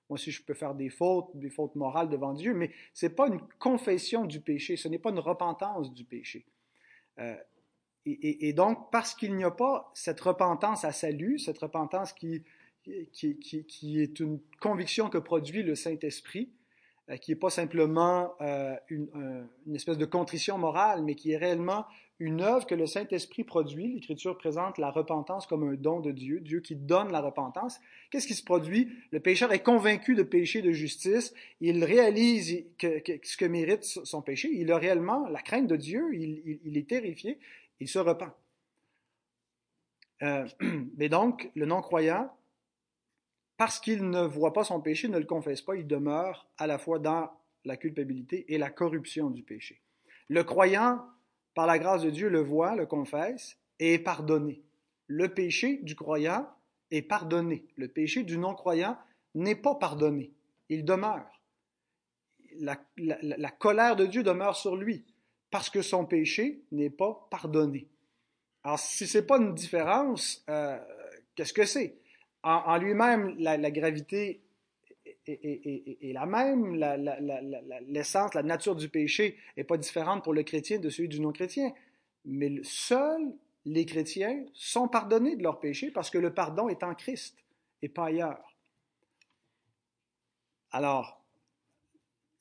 moi 0.08 0.14
aussi 0.14 0.30
je 0.30 0.42
peux 0.42 0.54
faire 0.54 0.74
des 0.74 0.88
fautes, 0.88 1.30
des 1.34 1.50
fautes 1.50 1.74
morales 1.74 2.08
devant 2.08 2.32
Dieu, 2.32 2.54
mais 2.54 2.70
ce 2.94 3.06
n'est 3.06 3.12
pas 3.12 3.26
une 3.26 3.40
confession 3.58 4.24
du 4.24 4.40
péché, 4.40 4.76
ce 4.76 4.88
n'est 4.88 4.98
pas 4.98 5.10
une 5.10 5.18
repentance 5.18 5.92
du 5.92 6.04
péché. 6.04 6.46
Euh, 7.18 7.36
et, 8.06 8.52
donc, 8.52 8.90
parce 8.92 9.14
qu'il 9.14 9.34
n'y 9.34 9.44
a 9.44 9.50
pas 9.50 9.90
cette 9.92 10.20
repentance 10.20 10.84
à 10.84 10.92
salut, 10.92 11.38
cette 11.38 11.58
repentance 11.58 12.12
qui 12.12 12.42
qui, 13.12 14.00
est 14.00 14.20
une 14.20 14.38
conviction 14.60 15.08
que 15.08 15.18
produit 15.18 15.62
le 15.62 15.74
Saint-Esprit, 15.74 16.50
euh, 17.10 17.16
qui 17.16 17.30
n'est 17.30 17.36
pas 17.36 17.50
simplement 17.50 18.34
euh, 18.40 18.74
une, 18.88 19.46
espèce 19.74 19.98
de 19.98 20.04
contrition 20.04 20.58
morale, 20.58 21.02
mais 21.02 21.14
qui 21.14 21.32
est 21.32 21.36
réellement 21.36 21.86
une 22.18 22.40
œuvre 22.40 22.66
que 22.66 22.74
le 22.74 22.86
Saint-Esprit 22.86 23.44
produit. 23.44 23.92
L'Écriture 23.92 24.38
présente 24.38 24.78
la 24.78 24.90
repentance 24.90 25.46
comme 25.46 25.68
un 25.68 25.74
don 25.74 26.00
de 26.00 26.12
Dieu, 26.12 26.40
Dieu 26.40 26.60
qui 26.60 26.74
donne 26.74 27.12
la 27.12 27.20
repentance. 27.20 27.78
Qu'est-ce 28.10 28.26
qui 28.26 28.34
se 28.34 28.42
produit? 28.42 28.90
Le 29.10 29.20
pécheur 29.20 29.52
est 29.52 29.62
convaincu 29.62 30.14
de 30.14 30.22
péché, 30.22 30.62
de 30.62 30.72
justice, 30.72 31.34
il 31.60 31.84
réalise 31.84 32.64
ce 32.80 33.36
que 33.36 33.44
mérite 33.44 33.84
son 33.84 34.22
péché, 34.22 34.48
il 34.50 34.72
a 34.72 34.78
réellement 34.78 35.28
la 35.28 35.42
crainte 35.42 35.66
de 35.66 35.76
Dieu, 35.76 36.08
il, 36.14 36.76
est 36.78 36.88
terrifié, 36.88 37.38
il 37.80 37.88
se 37.88 37.98
repent. 37.98 38.32
Euh, 40.22 40.46
mais 40.96 41.08
donc, 41.08 41.50
le 41.54 41.66
non-croyant 41.66 42.30
parce 43.56 43.80
qu'il 43.80 44.10
ne 44.10 44.20
voit 44.20 44.52
pas 44.52 44.64
son 44.64 44.80
péché, 44.80 45.08
ne 45.08 45.18
le 45.18 45.24
confesse 45.24 45.62
pas, 45.62 45.76
il 45.76 45.86
demeure 45.86 46.46
à 46.58 46.66
la 46.66 46.78
fois 46.78 46.98
dans 46.98 47.30
la 47.64 47.76
culpabilité 47.76 48.52
et 48.52 48.58
la 48.58 48.70
corruption 48.70 49.30
du 49.30 49.42
péché. 49.42 49.80
Le 50.28 50.44
croyant, 50.44 51.04
par 51.54 51.66
la 51.66 51.78
grâce 51.78 52.02
de 52.02 52.10
Dieu, 52.10 52.28
le 52.28 52.40
voit, 52.40 52.76
le 52.76 52.86
confesse 52.86 53.58
et 53.78 53.94
est 53.94 53.98
pardonné. 53.98 54.62
Le 55.06 55.32
péché 55.32 55.78
du 55.82 55.94
croyant 55.94 56.48
est 56.90 57.02
pardonné. 57.02 57.64
Le 57.76 57.88
péché 57.88 58.24
du 58.24 58.36
non-croyant 58.36 58.98
n'est 59.34 59.54
pas 59.54 59.74
pardonné. 59.74 60.32
Il 60.68 60.84
demeure. 60.84 61.26
La, 62.58 62.76
colère 63.50 63.96
de 63.96 64.06
Dieu 64.06 64.22
demeure 64.22 64.56
sur 64.56 64.76
lui 64.76 65.04
parce 65.50 65.70
que 65.70 65.82
son 65.82 66.04
péché 66.04 66.62
n'est 66.72 66.90
pas 66.90 67.26
pardonné. 67.30 67.86
Alors, 68.64 68.78
si 68.78 69.06
ce 69.06 69.18
n'est 69.18 69.24
pas 69.24 69.38
une 69.38 69.54
différence, 69.54 70.44
euh, 70.50 70.78
qu'est-ce 71.34 71.52
que 71.52 71.64
c'est? 71.64 71.96
en, 72.46 72.76
lui-même, 72.76 73.34
la, 73.38 73.70
gravité 73.72 74.40
est, 75.26 76.12
la 76.12 76.26
même, 76.26 76.76
l'essence, 77.88 78.34
la, 78.34 78.42
nature 78.44 78.76
du 78.76 78.88
péché 78.88 79.36
n'est 79.56 79.64
pas 79.64 79.76
différente 79.76 80.22
pour 80.22 80.32
le 80.32 80.44
chrétien 80.44 80.78
de 80.78 80.88
celui 80.88 81.08
du 81.08 81.20
non-chrétien. 81.20 81.72
Mais 82.24 82.52
seuls 82.62 83.34
les 83.64 83.84
chrétiens 83.84 84.44
sont 84.52 84.86
pardonnés 84.86 85.34
de 85.36 85.42
leur 85.42 85.58
péché 85.58 85.90
parce 85.90 86.08
que 86.08 86.18
le 86.18 86.32
pardon 86.32 86.68
est 86.68 86.84
en 86.84 86.94
Christ 86.94 87.36
et 87.82 87.88
pas 87.88 88.06
ailleurs. 88.06 88.54
Alors, 90.70 91.20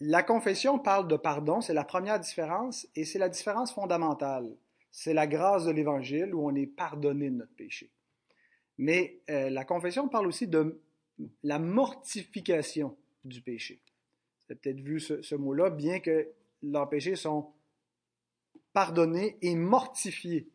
la 0.08 0.22
confession 0.22 0.78
parle 0.78 1.08
de 1.08 1.16
pardon, 1.16 1.62
c'est 1.62 1.74
la 1.74 1.84
première 1.84 2.20
différence 2.20 2.88
et 2.96 3.06
c'est 3.06 3.18
la 3.18 3.30
différence 3.30 3.74
fondamentale. 3.74 4.56
C'est 4.92 5.16
la 5.16 5.26
grâce 5.26 5.66
de 5.66 5.72
l'Évangile 5.72 6.36
où 6.36 6.48
on 6.48 6.54
est 6.54 6.68
pardonné 6.68 7.30
de 7.32 7.38
notre 7.38 7.56
péché. 7.56 7.90
Mais 8.78 9.20
euh, 9.32 9.50
la 9.50 9.66
confession 9.66 10.08
parle 10.08 10.28
aussi 10.28 10.48
de 10.48 10.80
la 11.42 11.58
mortification 11.58 12.96
du 13.24 13.42
péché. 13.42 13.82
Vous 14.40 14.52
avez 14.52 14.60
peut-être 14.60 14.80
vu 14.80 15.00
ce, 15.00 15.36
mot-là, 15.36 15.72
bien 15.72 16.00
que 16.00 16.30
leurs 16.62 16.88
péchés 16.88 17.16
sont 17.16 17.52
pardonnés 18.74 19.38
et 19.42 19.56
mortifiés. 19.56 20.48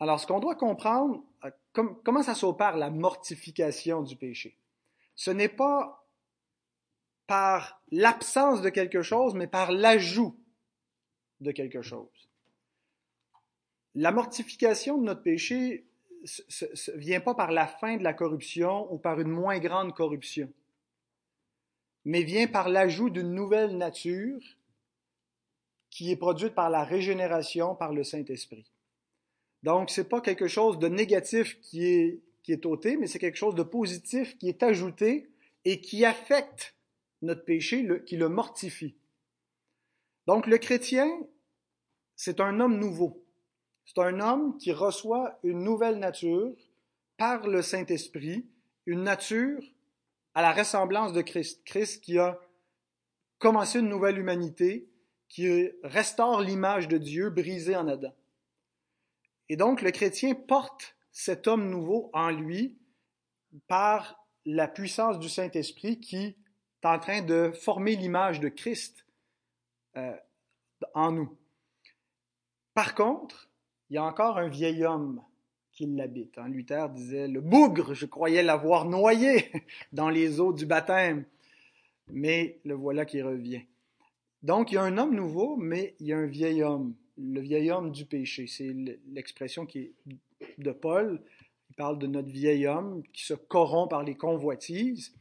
Alors, 0.00 0.18
ce 0.18 0.26
qu'on 0.26 0.40
doit 0.40 0.56
comprendre, 0.56 1.22
euh, 1.44 1.50
comment 2.02 2.22
ça 2.24 2.34
s'opère 2.34 2.76
la 2.76 2.90
mortification 2.90 4.02
du 4.02 4.16
péché? 4.16 4.56
Ce 5.14 5.30
n'est 5.30 5.48
pas 5.48 5.97
par 7.28 7.82
l'absence 7.92 8.62
de 8.62 8.70
quelque 8.70 9.02
chose, 9.02 9.34
mais 9.34 9.46
par 9.46 9.70
l'ajout 9.70 10.34
de 11.40 11.52
quelque 11.52 11.82
chose. 11.82 12.28
La 13.94 14.12
mortification 14.12 14.96
de 14.96 15.04
notre 15.04 15.22
péché 15.22 15.84
ne 16.22 16.98
vient 16.98 17.20
pas 17.20 17.34
par 17.34 17.52
la 17.52 17.66
fin 17.66 17.98
de 17.98 18.02
la 18.02 18.14
corruption 18.14 18.90
ou 18.92 18.98
par 18.98 19.20
une 19.20 19.28
moins 19.28 19.58
grande 19.58 19.94
corruption, 19.94 20.50
mais 22.06 22.22
vient 22.22 22.46
par 22.48 22.70
l'ajout 22.70 23.10
d'une 23.10 23.34
nouvelle 23.34 23.76
nature 23.76 24.40
qui 25.90 26.10
est 26.10 26.16
produite 26.16 26.54
par 26.54 26.70
la 26.70 26.82
régénération 26.82 27.74
par 27.74 27.92
le 27.92 28.04
Saint-Esprit. 28.04 28.70
Donc, 29.62 29.90
ce 29.90 30.00
n'est 30.00 30.08
pas 30.08 30.22
quelque 30.22 30.48
chose 30.48 30.78
de 30.78 30.88
négatif 30.88 31.60
qui 31.60 31.84
est, 31.84 32.20
qui 32.42 32.52
est 32.52 32.64
ôté, 32.64 32.96
mais 32.96 33.06
c'est 33.06 33.18
quelque 33.18 33.36
chose 33.36 33.54
de 33.54 33.62
positif 33.62 34.38
qui 34.38 34.48
est 34.48 34.62
ajouté 34.62 35.28
et 35.66 35.80
qui 35.80 36.06
affecte 36.06 36.77
notre 37.22 37.44
péché, 37.44 37.86
qui 38.06 38.16
le 38.16 38.28
mortifie. 38.28 38.96
Donc, 40.26 40.46
le 40.46 40.58
chrétien, 40.58 41.08
c'est 42.16 42.40
un 42.40 42.60
homme 42.60 42.78
nouveau. 42.78 43.24
C'est 43.84 44.00
un 44.00 44.20
homme 44.20 44.58
qui 44.58 44.72
reçoit 44.72 45.38
une 45.42 45.62
nouvelle 45.62 45.98
nature 45.98 46.54
par 47.16 47.46
le 47.48 47.62
Saint-Esprit, 47.62 48.46
une 48.86 49.02
nature 49.02 49.62
à 50.34 50.42
la 50.42 50.52
ressemblance 50.52 51.12
de 51.12 51.22
Christ. 51.22 51.62
Christ 51.64 52.02
qui 52.04 52.18
a 52.18 52.38
commencé 53.38 53.78
une 53.78 53.88
nouvelle 53.88 54.18
humanité, 54.18 54.88
qui 55.28 55.70
restaure 55.82 56.40
l'image 56.40 56.88
de 56.88 56.98
Dieu 56.98 57.30
brisée 57.30 57.76
en 57.76 57.88
Adam. 57.88 58.14
Et 59.48 59.56
donc, 59.56 59.82
le 59.82 59.90
chrétien 59.90 60.34
porte 60.34 60.96
cet 61.10 61.48
homme 61.48 61.70
nouveau 61.70 62.10
en 62.12 62.30
lui 62.30 62.78
par 63.66 64.26
la 64.44 64.68
puissance 64.68 65.18
du 65.18 65.28
Saint-Esprit 65.28 66.00
qui 66.00 66.36
est 66.82 66.86
en 66.86 66.98
train 66.98 67.22
de 67.22 67.50
former 67.52 67.96
l'image 67.96 68.40
de 68.40 68.48
Christ 68.48 69.04
euh, 69.96 70.16
en 70.94 71.12
nous. 71.12 71.36
Par 72.74 72.94
contre, 72.94 73.48
il 73.90 73.94
y 73.94 73.98
a 73.98 74.04
encore 74.04 74.38
un 74.38 74.48
vieil 74.48 74.84
homme 74.84 75.22
qui 75.72 75.86
l'habite. 75.86 76.38
Hein. 76.38 76.48
Luther 76.48 76.88
disait, 76.90 77.28
le 77.28 77.40
bougre, 77.40 77.94
je 77.94 78.06
croyais 78.06 78.42
l'avoir 78.42 78.84
noyé 78.84 79.50
dans 79.92 80.10
les 80.10 80.40
eaux 80.40 80.52
du 80.52 80.66
baptême, 80.66 81.24
mais 82.08 82.58
le 82.64 82.74
voilà 82.74 83.04
qui 83.04 83.22
revient. 83.22 83.62
Donc, 84.42 84.70
il 84.70 84.76
y 84.76 84.78
a 84.78 84.82
un 84.82 84.98
homme 84.98 85.14
nouveau, 85.14 85.56
mais 85.56 85.96
il 85.98 86.06
y 86.06 86.12
a 86.12 86.18
un 86.18 86.26
vieil 86.26 86.62
homme 86.62 86.94
le 87.18 87.40
vieil 87.40 87.70
homme 87.70 87.90
du 87.90 88.04
péché. 88.04 88.46
C'est 88.46 88.74
l'expression 89.08 89.66
qui 89.66 89.92
de 90.58 90.70
Paul. 90.70 91.20
Il 91.70 91.76
parle 91.76 91.98
de 91.98 92.06
notre 92.06 92.28
vieil 92.28 92.66
homme 92.66 93.02
qui 93.12 93.24
se 93.24 93.34
corrompt 93.34 93.90
par 93.90 94.02
les 94.02 94.16
convoitises. 94.16 95.14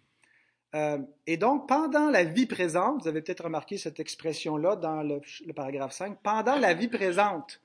Euh, 0.75 0.99
et 1.25 1.37
donc, 1.37 1.67
pendant 1.67 2.09
la 2.09 2.23
vie 2.23 2.45
présente, 2.45 3.01
vous 3.01 3.07
avez 3.07 3.21
peut-être 3.21 3.45
remarqué 3.45 3.77
cette 3.77 3.99
expression-là 3.99 4.75
dans 4.75 5.01
le, 5.01 5.21
paragraphe 5.53 5.93
5, 5.93 6.19
pendant 6.21 6.57
la 6.57 6.73
vie 6.73 6.89
présente, 6.89 7.61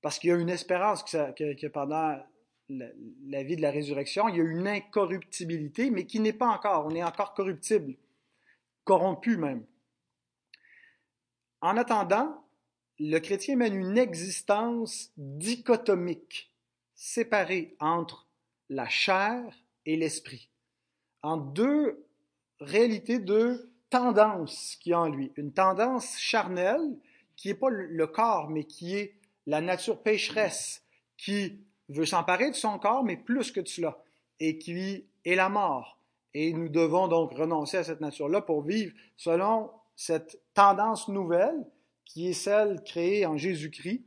parce 0.00 0.18
qu'il 0.18 0.30
y 0.30 0.32
a 0.32 0.36
une 0.36 0.50
espérance 0.50 1.04
que, 1.04 1.66
pendant 1.68 2.18
la, 2.68 2.86
la, 3.26 3.42
vie 3.42 3.56
de 3.56 3.62
la 3.62 3.70
résurrection, 3.70 4.28
il 4.28 4.36
y 4.36 4.40
a 4.40 4.44
une 4.44 4.66
incorruptibilité, 4.66 5.90
mais 5.90 6.04
qui 6.04 6.18
n'est 6.18 6.32
pas 6.32 6.48
encore, 6.48 6.86
on 6.86 6.94
est 6.94 7.04
encore 7.04 7.34
corruptible, 7.34 7.94
corrompu 8.84 9.36
même. 9.36 9.64
En 11.60 11.76
attendant, 11.76 12.44
le 12.98 13.18
chrétien 13.18 13.56
mène 13.56 13.74
une 13.74 13.98
existence 13.98 15.12
dichotomique, 15.16 16.52
séparée 16.94 17.76
entre 17.78 18.26
la 18.68 18.88
chair 18.88 19.42
et 19.86 19.96
l'esprit, 19.96 20.50
en 21.22 21.36
deux 21.36 22.04
réalités, 22.62 23.18
deux 23.18 23.70
tendances 23.90 24.76
qu'il 24.80 24.90
y 24.90 24.94
a 24.94 25.00
en 25.00 25.08
lui. 25.08 25.32
Une 25.36 25.52
tendance 25.52 26.18
charnelle, 26.18 26.96
qui 27.36 27.48
n'est 27.48 27.54
pas 27.54 27.70
le 27.70 28.06
corps, 28.06 28.48
mais 28.48 28.64
qui 28.64 28.96
est 28.96 29.14
la 29.46 29.60
nature 29.60 30.02
pécheresse, 30.02 30.82
qui 31.16 31.60
veut 31.88 32.06
s'emparer 32.06 32.50
de 32.50 32.56
son 32.56 32.78
corps, 32.78 33.04
mais 33.04 33.16
plus 33.16 33.50
que 33.50 33.60
de 33.60 33.68
cela, 33.68 34.02
et 34.40 34.58
qui 34.58 35.06
est 35.24 35.34
la 35.34 35.48
mort. 35.48 35.98
Et 36.34 36.52
nous 36.52 36.68
devons 36.68 37.08
donc 37.08 37.32
renoncer 37.32 37.78
à 37.78 37.84
cette 37.84 38.00
nature-là 38.00 38.40
pour 38.40 38.62
vivre 38.62 38.94
selon 39.16 39.70
cette 39.94 40.40
tendance 40.54 41.08
nouvelle 41.08 41.66
qui 42.04 42.28
est 42.28 42.34
celle 42.34 42.82
créée 42.82 43.26
en 43.26 43.36
Jésus-Christ, 43.36 44.04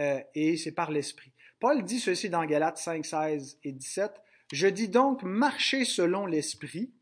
euh, 0.00 0.20
et 0.34 0.56
c'est 0.56 0.72
par 0.72 0.90
l'Esprit. 0.90 1.32
Paul 1.60 1.82
dit 1.82 1.98
ceci 1.98 2.30
dans 2.30 2.44
Galates 2.44 2.78
5, 2.78 3.04
16 3.04 3.58
et 3.64 3.72
17. 3.72 4.12
Je 4.52 4.68
dis 4.68 4.88
donc, 4.88 5.22
marchez 5.22 5.84
selon 5.84 6.26
l'Esprit, 6.26 6.92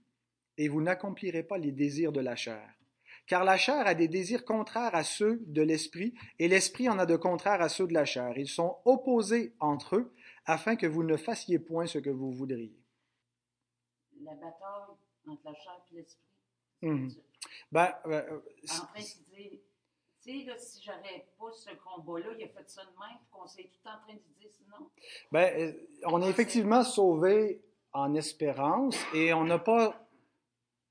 et 0.58 0.68
vous 0.68 0.80
n'accomplirez 0.80 1.42
pas 1.42 1.58
les 1.58 1.72
désirs 1.72 2.12
de 2.12 2.20
la 2.20 2.36
chair. 2.36 2.68
Car 3.26 3.44
la 3.44 3.56
chair 3.56 3.86
a 3.86 3.94
des 3.94 4.08
désirs 4.08 4.44
contraires 4.44 4.94
à 4.94 5.02
ceux 5.02 5.42
de 5.46 5.62
l'Esprit, 5.62 6.14
et 6.38 6.48
l'Esprit 6.48 6.88
en 6.88 6.98
a 6.98 7.06
de 7.06 7.16
contraires 7.16 7.60
à 7.60 7.68
ceux 7.68 7.86
de 7.86 7.94
la 7.94 8.04
chair. 8.04 8.38
Ils 8.38 8.48
sont 8.48 8.76
opposés 8.84 9.54
entre 9.58 9.96
eux, 9.96 10.14
afin 10.44 10.76
que 10.76 10.86
vous 10.86 11.02
ne 11.02 11.16
fassiez 11.16 11.58
point 11.58 11.86
ce 11.86 11.98
que 11.98 12.10
vous 12.10 12.30
voudriez. 12.30 12.78
La 14.22 14.32
bataille 14.34 14.94
entre 15.26 15.42
la 15.44 15.54
chair 15.54 15.80
et 15.92 15.96
l'Esprit. 15.96 16.22
Mmh. 16.82 17.08
Ben, 17.72 17.92
euh, 18.06 18.40
en 18.70 18.86
train 18.86 19.00
de 20.44 20.58
si 20.58 20.82
j'avais 20.82 21.24
pas 21.38 21.52
ce 21.52 21.70
combat-là, 21.84 22.26
il 22.38 22.44
a 22.44 22.48
fait 22.48 22.68
ça 22.68 22.82
de 22.82 22.90
même, 22.90 23.18
qu'on 23.30 23.46
s'est 23.46 23.70
tout 23.72 23.88
en 23.88 23.98
train 24.04 24.14
de 24.14 24.40
dire 24.40 24.50
sinon? 24.50 24.90
Ben, 25.30 25.52
euh, 25.56 25.72
on 26.04 26.22
est 26.22 26.28
effectivement 26.28 26.82
sauvé 26.82 27.62
en 27.92 28.14
espérance 28.14 28.96
et 29.14 29.32
on 29.32 29.44
n'a 29.44 29.58
pas 29.58 30.05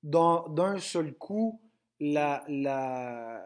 d'un 0.06 0.78
seul 0.80 1.14
coup 1.14 1.60
la, 2.00 2.44
la, 2.48 3.42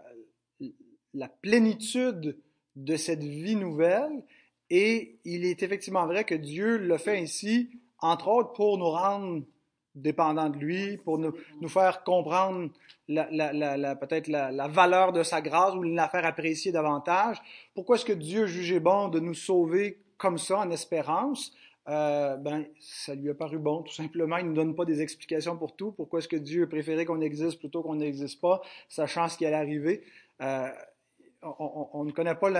plénitude 1.42 2.38
de 2.76 2.96
cette 2.96 3.24
vie 3.24 3.56
nouvelle. 3.56 4.24
Et 4.70 5.20
il 5.26 5.46
est 5.46 5.64
effectivement 5.64 6.06
vrai 6.06 6.26
que 6.26 6.36
Dieu 6.36 6.78
le 6.78 6.98
fait 6.98 7.18
ainsi, 7.18 7.70
entre 8.00 8.28
autres, 8.28 8.54
pour 8.54 8.78
nous 8.78 8.90
rendre 8.90 9.44
dépendant 9.96 10.50
de 10.50 10.58
lui, 10.58 10.98
pour 10.98 11.18
nous, 11.18 11.34
nous 11.60 11.70
faire 11.70 12.04
comprendre 12.04 12.70
la, 13.08 13.96
peut-être 13.96 14.28
la, 14.28 14.68
valeur 14.68 15.12
de 15.12 15.24
sa 15.24 15.42
grâce 15.42 15.74
ou 15.74 15.82
la 15.84 16.08
faire 16.10 16.26
apprécier 16.26 16.72
davantage. 16.72 17.42
Pourquoi 17.74 17.96
est-ce 17.96 18.06
que 18.06 18.14
Dieu 18.14 18.46
jugeait 18.46 18.80
bon 18.80 19.08
de 19.08 19.20
nous 19.20 19.34
sauver 19.34 19.98
comme 20.18 20.38
ça 20.38 20.60
en 20.60 20.70
espérance? 20.70 21.54
Euh, 21.90 22.38
ben, 22.38 22.66
ça 22.80 23.16
lui 23.16 23.30
a 23.30 23.34
paru 23.34 23.58
bon, 23.58 23.82
tout 23.82 23.94
simplement. 23.94 24.38
Il 24.38 24.46
ne 24.46 24.50
nous 24.50 24.56
donne 24.56 24.76
pas 24.76 24.86
des 24.86 25.02
explications 25.02 25.58
pour 25.58 25.76
tout. 25.76 25.92
Pourquoi 25.92 26.20
est-ce 26.20 26.28
que 26.28 26.36
Dieu 26.36 26.64
a 26.64 26.68
préféré 26.68 27.04
qu'on 27.06 27.22
existe 27.22 27.58
plutôt 27.58 27.82
qu'on 27.82 27.96
n'existe 27.96 28.40
pas, 28.40 28.62
sachant 28.90 29.28
ce 29.28 29.38
qui 29.38 29.46
allait 29.46 29.56
arriver? 29.56 30.04
Euh, 30.42 30.70
on, 31.42 32.04
ne 32.04 32.12
connaît 32.12 32.36
pas 32.36 32.52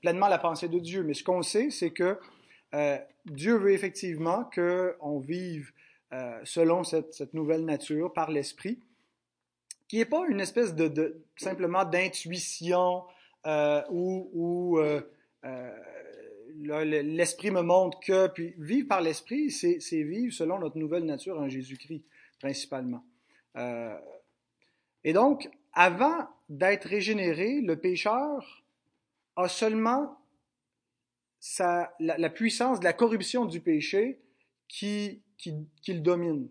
pleinement 0.00 0.28
la 0.28 0.38
pensée 0.38 0.68
de 0.68 0.78
Dieu, 0.78 1.02
mais 1.02 1.14
ce 1.14 1.24
qu'on 1.24 1.42
sait, 1.42 1.68
c'est 1.70 1.90
que 1.90 2.18
euh, 2.74 2.96
Dieu 3.26 3.56
veut 3.56 3.72
effectivement 3.72 4.48
qu'on 4.54 5.18
vive 5.18 5.72
selon 6.44 6.84
cette, 6.84 7.34
nouvelle 7.34 7.64
nature 7.64 8.12
par 8.12 8.30
l'esprit, 8.30 8.78
qui 9.88 9.96
n'est 9.96 10.04
pas 10.04 10.24
une 10.28 10.40
espèce 10.40 10.72
de, 10.76 11.24
simplement 11.36 11.84
d'intuition 11.84 13.02
où, 13.90 14.78
l'esprit 16.62 17.50
me 17.50 17.62
montre 17.62 17.98
que, 18.00 18.28
puis 18.28 18.54
vivre 18.58 18.88
par 18.88 19.00
l'esprit, 19.00 19.50
c'est 19.50 20.02
vivre 20.02 20.32
selon 20.32 20.58
notre 20.58 20.78
nouvelle 20.78 21.04
nature 21.04 21.38
en 21.38 21.48
Jésus-Christ, 21.48 22.04
principalement. 22.40 23.04
et 25.04 25.12
donc, 25.12 25.50
avant 25.72 26.28
d'être 26.48 26.86
régénéré, 26.86 27.60
le 27.60 27.76
pécheur 27.76 28.64
a 29.36 29.48
seulement 29.48 30.18
la, 32.00 32.30
puissance 32.30 32.80
de 32.80 32.84
la 32.84 32.92
corruption 32.92 33.44
du 33.44 33.60
péché 33.60 34.20
qui, 34.68 35.22
domine. 35.88 36.48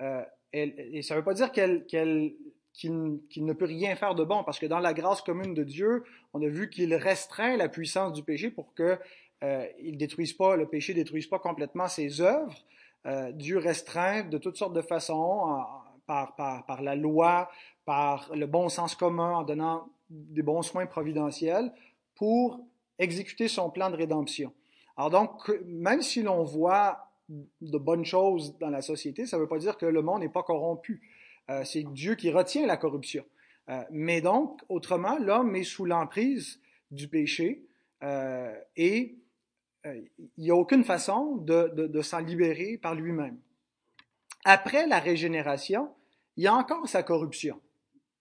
Euh, 0.00 0.22
et 0.52 1.02
ça 1.02 1.14
ne 1.14 1.20
veut 1.20 1.24
pas 1.24 1.34
dire 1.34 1.50
qu'elle, 1.52 1.84
qu'il, 2.74 3.20
ne 3.36 3.52
peut 3.52 3.64
rien 3.64 3.96
faire 3.96 4.14
de 4.14 4.24
bon, 4.24 4.44
parce 4.44 4.58
que 4.58 4.66
dans 4.66 4.80
la 4.80 4.92
grâce 4.92 5.22
commune 5.22 5.54
de 5.54 5.64
Dieu, 5.64 6.04
on 6.32 6.42
a 6.42 6.48
vu 6.48 6.68
qu'il 6.68 6.94
restreint 6.94 7.56
la 7.56 7.68
puissance 7.68 8.12
du 8.12 8.22
péché 8.22 8.50
pour 8.50 8.74
que 8.74 8.98
euh, 9.44 9.66
il 9.78 9.98
détruise 9.98 10.32
pas, 10.32 10.56
le 10.56 10.66
péché 10.66 10.94
détruise 10.94 11.26
pas 11.26 11.38
complètement 11.38 11.86
ses 11.86 12.22
œuvres. 12.22 12.54
Euh, 13.04 13.30
Dieu 13.32 13.58
restreint 13.58 14.24
de 14.24 14.38
toutes 14.38 14.56
sortes 14.56 14.72
de 14.72 14.80
façons, 14.80 15.62
par, 16.06 16.80
la 16.82 16.94
loi, 16.94 17.50
par 17.84 18.34
le 18.34 18.46
bon 18.46 18.68
sens 18.68 18.94
commun, 18.94 19.34
en 19.36 19.42
donnant 19.42 19.88
des 20.08 20.42
bons 20.42 20.62
soins 20.62 20.86
providentiels, 20.86 21.72
pour 22.14 22.60
exécuter 22.98 23.48
son 23.48 23.70
plan 23.70 23.90
de 23.90 23.96
rédemption. 23.96 24.52
Alors 24.96 25.10
donc, 25.10 25.50
même 25.66 26.00
si 26.00 26.22
l'on 26.22 26.44
voit 26.44 27.10
de 27.28 27.78
bonnes 27.78 28.04
choses 28.04 28.56
dans 28.58 28.70
la 28.70 28.80
société, 28.80 29.26
ça 29.26 29.36
ne 29.36 29.42
veut 29.42 29.48
pas 29.48 29.58
dire 29.58 29.76
que 29.76 29.86
le 29.86 30.00
monde 30.00 30.20
n'est 30.20 30.28
pas 30.28 30.42
corrompu. 30.42 31.02
Euh, 31.50 31.64
c'est 31.64 31.82
Dieu 31.82 32.14
qui 32.14 32.30
retient 32.30 32.66
la 32.66 32.78
corruption. 32.78 33.24
Euh, 33.68 33.82
mais 33.90 34.22
donc, 34.22 34.60
autrement, 34.70 35.18
l'homme 35.18 35.54
est 35.56 35.64
sous 35.64 35.84
l'emprise 35.84 36.60
du 36.90 37.08
péché 37.08 37.62
et 38.76 39.16
il 39.84 40.08
n'y 40.38 40.50
a 40.50 40.54
aucune 40.54 40.84
façon 40.84 41.36
de, 41.36 41.68
de, 41.74 42.02
s'en 42.02 42.20
libérer 42.20 42.78
par 42.78 42.94
lui-même. 42.94 43.38
Après 44.44 44.86
la 44.86 44.98
régénération, 44.98 45.90
il 46.36 46.44
y 46.44 46.46
a 46.46 46.54
encore 46.54 46.88
sa 46.88 47.02
corruption. 47.02 47.60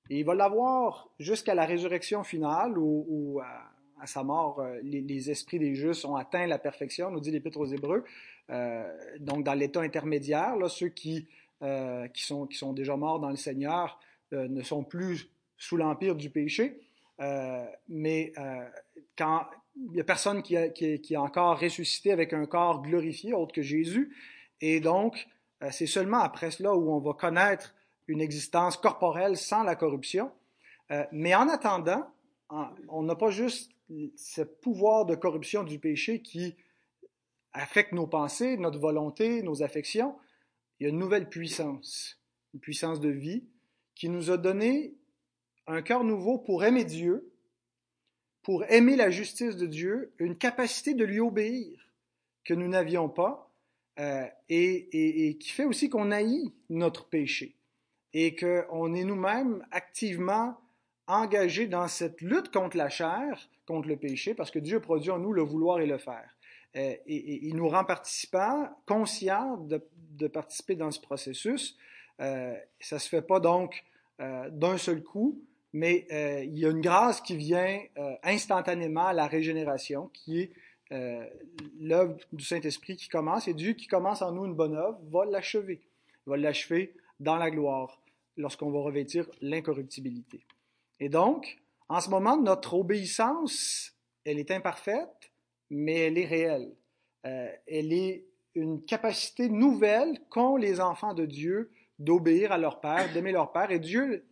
Et 0.10 0.20
il 0.20 0.25
va 0.25 0.36
l'avoir 0.36 1.10
jusqu'à 1.20 1.55
la 1.55 1.65
résurrection 1.65 2.24
finale 2.24 2.77
où, 2.77 3.39
à, 3.41 4.05
sa 4.05 4.24
mort, 4.24 4.62
les, 4.84 5.00
les, 5.00 5.32
esprits 5.32 5.60
des 5.60 5.75
justes 5.75 6.03
ont 6.03 6.17
atteint 6.17 6.46
la 6.46 6.60
perfection, 6.60 7.10
nous 7.10 7.22
dit 7.22 7.32
l'Épître 7.32 7.60
aux 7.60 7.65
Hébreux. 7.65 8.03
Euh, 8.50 8.84
donc, 9.20 9.43
dans 9.43 9.53
l'état 9.53 9.82
intermédiaire, 9.82 10.55
ceux 10.70 10.89
qui, 10.89 11.27
euh, 11.62 12.08
qui, 12.10 12.24
sont, 12.24 12.46
qui 12.46 12.58
sont 12.58 12.74
déjà 12.74 12.96
morts 12.98 13.20
dans 13.20 13.29
le 13.29 13.38
Seigneur 13.38 14.00
euh, 14.34 14.48
ne 14.48 14.62
sont 14.62 14.84
plus 14.84 15.29
sous 15.58 15.77
l'empire 15.77 16.15
du 16.15 16.29
péché. 16.29 16.79
mais 17.88 18.34
quand 19.15 19.46
il 19.75 19.92
n'y 19.92 20.01
a 20.01 20.03
personne 20.03 20.44
qui, 20.44 20.56
a, 20.56 20.70
qui, 20.70 21.01
qui, 21.01 21.15
a 21.15 21.22
encore 21.22 21.60
ressuscité 21.60 22.12
avec 22.12 22.34
un 22.34 22.46
corps 22.46 22.82
glorifié, 22.82 23.34
autre 23.34 23.53
que 23.53 23.62
Jésus, 23.62 24.15
et 24.62 24.80
donc, 24.80 25.27
c'est 25.72 25.88
seulement 25.88 26.20
après 26.20 26.51
cela 26.51 26.75
où 26.75 26.94
on 26.94 27.00
va 27.00 27.13
connaître 27.13 27.74
une 28.08 28.22
existence 28.22 28.77
corporelle 28.77 29.36
sans 29.36 29.63
la 29.63 29.75
corruption. 29.75 30.32
mais 31.12 31.36
en 31.36 31.50
attendant, 31.50 32.06
on 32.89 33.03
n'a 33.03 33.15
pas 33.15 33.30
juste 33.30 33.72
ce 34.15 34.42
pouvoir 34.42 35.06
de 35.06 35.15
corruption 35.15 35.63
du 35.63 35.80
péché 35.80 36.22
qui 36.22 36.56
affecte 37.53 37.92
nos 37.92 38.08
pensées, 38.08 38.58
notre 38.58 38.80
volonté, 38.80 39.44
nos 39.44 39.63
affections, 39.63 40.15
il 40.80 40.84
y 40.84 40.86
a 40.88 40.89
une 40.89 41.00
nouvelle 41.00 41.30
puissance, 41.30 42.20
une 42.53 42.60
puissance 42.60 43.00
de 43.00 43.10
vie 43.10 43.44
qui 43.96 44.10
nous 44.10 44.32
a 44.32 44.38
donné 44.38 44.96
un 45.68 45.82
cœur 45.82 46.03
nouveau 46.03 46.39
pour 46.39 46.63
aimer 46.63 46.84
Dieu, 46.84 47.33
pour 48.44 48.66
aimer 48.70 48.96
la 48.98 49.10
justice 49.10 49.56
de 49.56 49.66
Dieu, 49.66 50.14
une 50.20 50.38
capacité 50.38 50.94
de 50.94 51.06
lui 51.06 51.20
obéir 51.20 51.80
que 52.44 52.54
nous 52.54 52.68
n'avions 52.68 53.10
pas, 53.10 53.50
euh, 54.00 54.26
et, 54.50 55.38
qui 55.40 55.50
fait 55.50 55.66
aussi 55.66 55.90
qu'on 55.90 56.12
haït 56.12 56.52
notre 56.70 57.08
péché 57.08 57.56
et 58.14 58.36
qu'on 58.36 58.94
est 58.94 59.04
nous-mêmes 59.04 59.66
activement 59.72 60.58
engagés 61.08 61.68
dans 61.68 61.88
cette 61.88 62.22
lutte 62.22 62.52
contre 62.52 62.76
la 62.76 62.90
chair, 62.90 63.50
contre 63.66 63.88
le 63.88 63.98
péché, 63.98 64.34
parce 64.34 64.52
que 64.52 64.60
Dieu 64.60 64.80
produit 64.80 65.12
en 65.12 65.20
nous 65.20 65.32
le 65.32 65.42
vouloir 65.42 65.80
et 65.80 65.86
le 65.86 65.98
faire. 65.98 66.36
Euh, 66.76 66.96
et, 67.06 67.48
il 67.48 67.56
nous 67.56 67.70
rend 67.70 67.86
participants, 67.86 68.70
conscients 68.86 69.58
de, 69.58 70.28
participer 70.28 70.76
dans 70.76 70.92
ce 70.92 71.00
processus. 71.00 71.78
Euh, 72.20 72.56
ça 72.80 73.00
se 73.00 73.10
fait 73.10 73.22
pas 73.22 73.40
donc 73.40 73.84
d'un 74.20 74.78
seul 74.78 75.04
coup, 75.04 75.44
mais 75.74 76.06
euh, 76.12 76.44
il 76.44 76.60
y 76.60 76.65
a 76.65 76.70
une 76.70 76.82
grâce 76.82 77.20
qui 77.20 77.36
vient 77.36 77.82
euh, 77.98 78.15
instantanément 78.24 79.08
à 79.08 79.13
la 79.13 79.25
régénération, 79.25 80.10
qui 80.13 80.42
est 80.42 80.51
euh, 80.92 81.27
l'œuvre 81.80 82.15
du 82.32 82.46
Saint-Esprit 82.46 82.96
qui 82.96 83.10
commence, 83.10 83.48
et 83.48 83.56
Dieu 83.56 83.74
qui 83.74 83.88
commence 83.88 84.22
en 84.22 84.32
nous 84.32 84.46
une 84.46 84.53
bonne 84.53 84.75
œuvre 84.75 85.00
va 85.12 85.25
l'achever, 85.25 85.82
va 86.27 86.38
l'achever 86.38 86.94
dans 87.20 87.38
la 87.38 87.50
gloire, 87.50 88.00
lorsqu'on 88.38 88.70
va 88.70 88.80
revêtir 88.82 89.27
l'incorruptibilité. 89.42 90.46
Et 91.00 91.10
donc, 91.10 91.58
en 91.89 92.00
ce 92.00 92.10
moment, 92.10 92.38
notre 92.38 92.75
obéissance, 92.75 93.94
elle 94.25 94.39
est 94.39 94.51
imparfaite, 94.51 95.32
mais 95.70 95.98
elle 95.98 96.18
est 96.18 96.25
réelle. 96.25 96.75
Elle 97.24 97.94
est 97.94 98.25
une 98.56 98.84
capacité 98.84 99.50
nouvelle 99.50 100.20
qu'ont 100.30 100.58
les 100.58 100.82
enfants 100.82 101.13
de 101.13 101.25
Dieu 101.25 101.72
d'obéir 102.00 102.51
à 102.51 102.58
leur 102.58 102.82
Père, 102.82 103.12
d'aimer 103.13 103.32
leur 103.32 103.51
Père. 103.51 103.72
Et 103.72 103.80
Dieu 103.80 104.25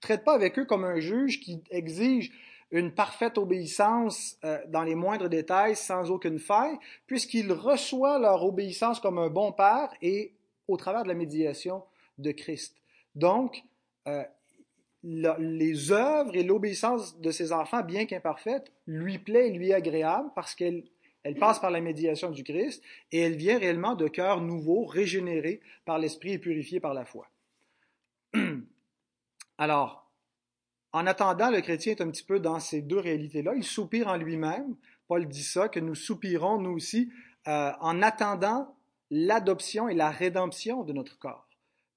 traite 0.00 0.24
pas 0.24 0.34
avec 0.34 0.58
eux 0.58 0.64
comme 0.64 0.84
un 0.84 0.98
juge 0.98 1.40
qui 1.40 1.62
exige 1.70 2.32
une 2.70 2.92
parfaite 2.92 3.38
obéissance 3.38 4.38
euh, 4.44 4.58
dans 4.68 4.82
les 4.82 4.94
moindres 4.94 5.28
détails 5.28 5.76
sans 5.76 6.10
aucune 6.10 6.38
faille, 6.38 6.76
puisqu'il 7.06 7.52
reçoit 7.52 8.18
leur 8.18 8.44
obéissance 8.44 8.98
comme 9.00 9.18
un 9.18 9.28
bon 9.28 9.52
Père 9.52 9.90
et 10.02 10.34
au 10.66 10.76
travers 10.76 11.04
de 11.04 11.08
la 11.08 11.14
médiation 11.14 11.84
de 12.18 12.32
Christ. 12.32 12.76
Donc, 13.14 13.62
euh, 14.08 14.24
les 15.04 15.92
œuvres 15.92 16.34
et 16.34 16.42
l'obéissance 16.42 17.20
de 17.20 17.30
ses 17.30 17.52
enfants, 17.52 17.82
bien 17.82 18.06
qu'imparfaites, 18.06 18.72
lui 18.86 19.18
plaît 19.18 19.48
et 19.48 19.52
lui 19.52 19.70
est 19.70 19.74
agréable 19.74 20.30
parce 20.34 20.54
qu'elle 20.54 20.84
elle 21.22 21.34
passe 21.34 21.58
par 21.58 21.72
la 21.72 21.80
médiation 21.80 22.30
du 22.30 22.44
Christ 22.44 22.84
et 23.10 23.18
elle 23.18 23.34
vient 23.34 23.58
réellement 23.58 23.96
de 23.96 24.06
cœurs 24.06 24.40
nouveaux, 24.40 24.84
régénérés 24.84 25.60
par 25.84 25.98
l'Esprit 25.98 26.34
et 26.34 26.38
purifiés 26.38 26.78
par 26.78 26.94
la 26.94 27.04
foi. 27.04 27.28
Alors, 29.58 30.06
en 30.92 31.06
attendant, 31.06 31.50
le 31.50 31.60
chrétien 31.60 31.92
est 31.92 32.00
un 32.00 32.10
petit 32.10 32.22
peu 32.22 32.40
dans 32.40 32.58
ces 32.58 32.80
deux 32.80 32.98
réalités-là. 32.98 33.52
Il 33.54 33.64
soupire 33.64 34.08
en 34.08 34.16
lui-même. 34.16 34.76
Paul 35.08 35.26
dit 35.28 35.42
ça, 35.42 35.68
que 35.68 35.78
nous 35.80 35.94
soupirons, 35.94 36.58
nous 36.58 36.70
aussi, 36.70 37.10
euh, 37.48 37.70
en 37.80 38.02
attendant 38.02 38.74
l'adoption 39.10 39.88
et 39.88 39.94
la 39.94 40.10
rédemption 40.10 40.82
de 40.82 40.92
notre 40.92 41.18
corps 41.18 41.46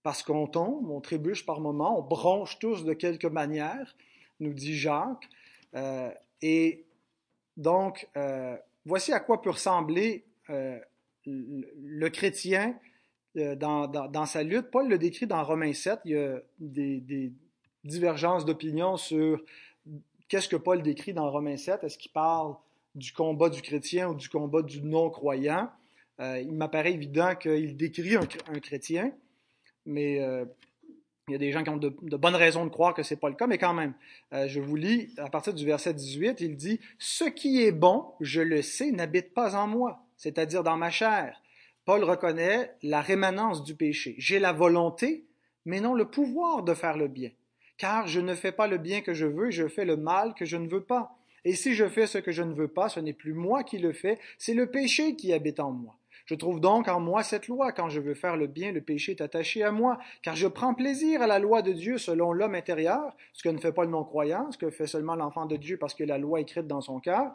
parce 0.03 0.23
qu'on 0.23 0.47
tombe, 0.47 0.89
on 0.89 1.01
trébuche 1.01 1.45
par 1.45 1.59
moments, 1.59 1.99
on 1.99 2.01
bronche 2.01 2.57
tous 2.59 2.85
de 2.85 2.93
quelque 2.93 3.27
manière, 3.27 3.95
nous 4.39 4.53
dit 4.53 4.77
Jacques. 4.77 5.27
Euh, 5.75 6.09
et 6.41 6.85
donc, 7.57 8.07
euh, 8.15 8.55
voici 8.85 9.11
à 9.11 9.19
quoi 9.19 9.41
peut 9.41 9.49
ressembler 9.49 10.25
le 11.25 12.07
chrétien 12.07 12.77
dans, 13.35 14.25
sa 14.25 14.41
lutte. 14.41 14.71
Paul 14.71 14.87
le 14.87 14.97
décrit 14.97 15.27
dans 15.27 15.43
Romains 15.43 15.73
7. 15.73 15.99
Il 16.05 16.11
y 16.11 16.17
a 16.17 16.39
des 16.59 17.33
divergences 17.83 18.45
d'opinion 18.45 18.97
sur 18.97 19.41
qu'est-ce 20.27 20.49
que 20.49 20.55
Paul 20.55 20.81
décrit 20.81 21.13
dans 21.13 21.29
Romains 21.29 21.57
7. 21.57 21.83
Est-ce 21.83 21.97
qu'il 21.97 22.11
parle 22.11 22.55
du 22.95 23.11
combat 23.13 23.49
du 23.49 23.61
chrétien 23.61 24.09
ou 24.09 24.15
du 24.15 24.29
combat 24.29 24.61
du 24.61 24.81
non-croyant? 24.81 25.69
Euh, 26.19 26.39
il 26.39 26.53
m'apparaît 26.53 26.93
évident 26.93 27.35
qu'il 27.35 27.77
décrit 27.77 28.15
un, 28.15 28.25
chrétien 28.59 29.13
mais 29.85 30.19
euh, 30.19 30.45
il 31.27 31.33
y 31.33 31.35
a 31.35 31.37
des 31.37 31.51
gens 31.51 31.63
qui 31.63 31.69
ont 31.69 31.77
de, 31.77 31.95
de 32.01 32.17
bonnes 32.17 32.35
raisons 32.35 32.65
de 32.65 32.69
croire 32.69 32.93
que 32.93 33.03
ce 33.03 33.13
n'est 33.13 33.19
pas 33.19 33.29
le 33.29 33.35
cas, 33.35 33.47
mais 33.47 33.57
quand 33.57 33.73
même, 33.73 33.93
euh, 34.33 34.47
je 34.47 34.59
vous 34.59 34.75
lis 34.75 35.13
à 35.17 35.29
partir 35.29 35.53
du 35.53 35.65
verset 35.65 35.93
18, 35.93 36.41
il 36.41 36.55
dit 36.55 36.79
Ce 36.97 37.23
qui 37.23 37.63
est 37.63 37.71
bon, 37.71 38.05
je 38.19 38.41
le 38.41 38.61
sais, 38.61 38.91
n'habite 38.91 39.33
pas 39.33 39.55
en 39.55 39.67
moi, 39.67 40.03
c'est-à-dire 40.17 40.63
dans 40.63 40.77
ma 40.77 40.89
chair. 40.89 41.41
Paul 41.85 42.03
reconnaît 42.03 42.75
la 42.83 43.01
rémanence 43.01 43.63
du 43.63 43.75
péché. 43.75 44.15
J'ai 44.17 44.39
la 44.39 44.53
volonté, 44.53 45.25
mais 45.65 45.79
non 45.81 45.93
le 45.93 46.05
pouvoir 46.05 46.63
de 46.63 46.73
faire 46.73 46.97
le 46.97 47.07
bien. 47.07 47.29
Car 47.79 48.07
je 48.07 48.19
ne 48.19 48.35
fais 48.35 48.51
pas 48.51 48.67
le 48.67 48.77
bien 48.77 48.99
que 48.99 49.13
je 49.13 49.25
veux, 49.25 49.49
je 49.49 49.67
fais 49.67 49.85
le 49.85 49.95
mal 49.95 50.35
que 50.35 50.45
je 50.45 50.57
ne 50.57 50.67
veux 50.67 50.83
pas. 50.83 51.15
Et 51.45 51.53
si 51.53 51.73
je 51.73 51.87
fais 51.87 52.07
ce 52.07 52.17
que 52.17 52.33
je 52.33 52.43
ne 52.43 52.53
veux 52.53 52.67
pas, 52.67 52.89
ce 52.89 52.99
n'est 52.99 53.13
plus 53.13 53.33
moi 53.33 53.63
qui 53.63 53.77
le 53.79 53.93
fais, 53.93 54.19
c'est 54.37 54.53
le 54.53 54.67
péché 54.67 55.15
qui 55.15 55.31
habite 55.31 55.61
en 55.61 55.71
moi. 55.71 55.95
Je 56.25 56.35
trouve 56.35 56.59
donc 56.59 56.89
en 56.89 56.99
moi 56.99 57.23
cette 57.23 57.47
loi. 57.47 57.71
Quand 57.71 57.87
je 57.87 58.01
veux 58.01 58.13
faire 58.13 58.35
le 58.35 58.47
bien, 58.47 58.73
le 58.73 58.81
péché 58.81 59.13
est 59.13 59.21
attaché 59.21 59.63
à 59.63 59.71
moi, 59.71 59.97
car 60.21 60.35
je 60.35 60.45
prends 60.45 60.73
plaisir 60.73 61.21
à 61.21 61.27
la 61.27 61.39
loi 61.39 61.61
de 61.61 61.71
Dieu 61.71 61.97
selon 61.97 62.33
l'homme 62.33 62.53
intérieur, 62.53 63.15
ce 63.31 63.43
que 63.43 63.49
ne 63.49 63.57
fait 63.57 63.71
pas 63.71 63.85
le 63.85 63.91
non-croyant, 63.91 64.51
ce 64.51 64.57
que 64.57 64.69
fait 64.69 64.85
seulement 64.85 65.15
l'enfant 65.15 65.45
de 65.45 65.55
Dieu 65.55 65.77
parce 65.77 65.93
que 65.93 66.03
la 66.03 66.17
loi 66.17 66.39
est 66.39 66.43
écrite 66.43 66.67
dans 66.67 66.81
son 66.81 66.99
cœur. 66.99 67.31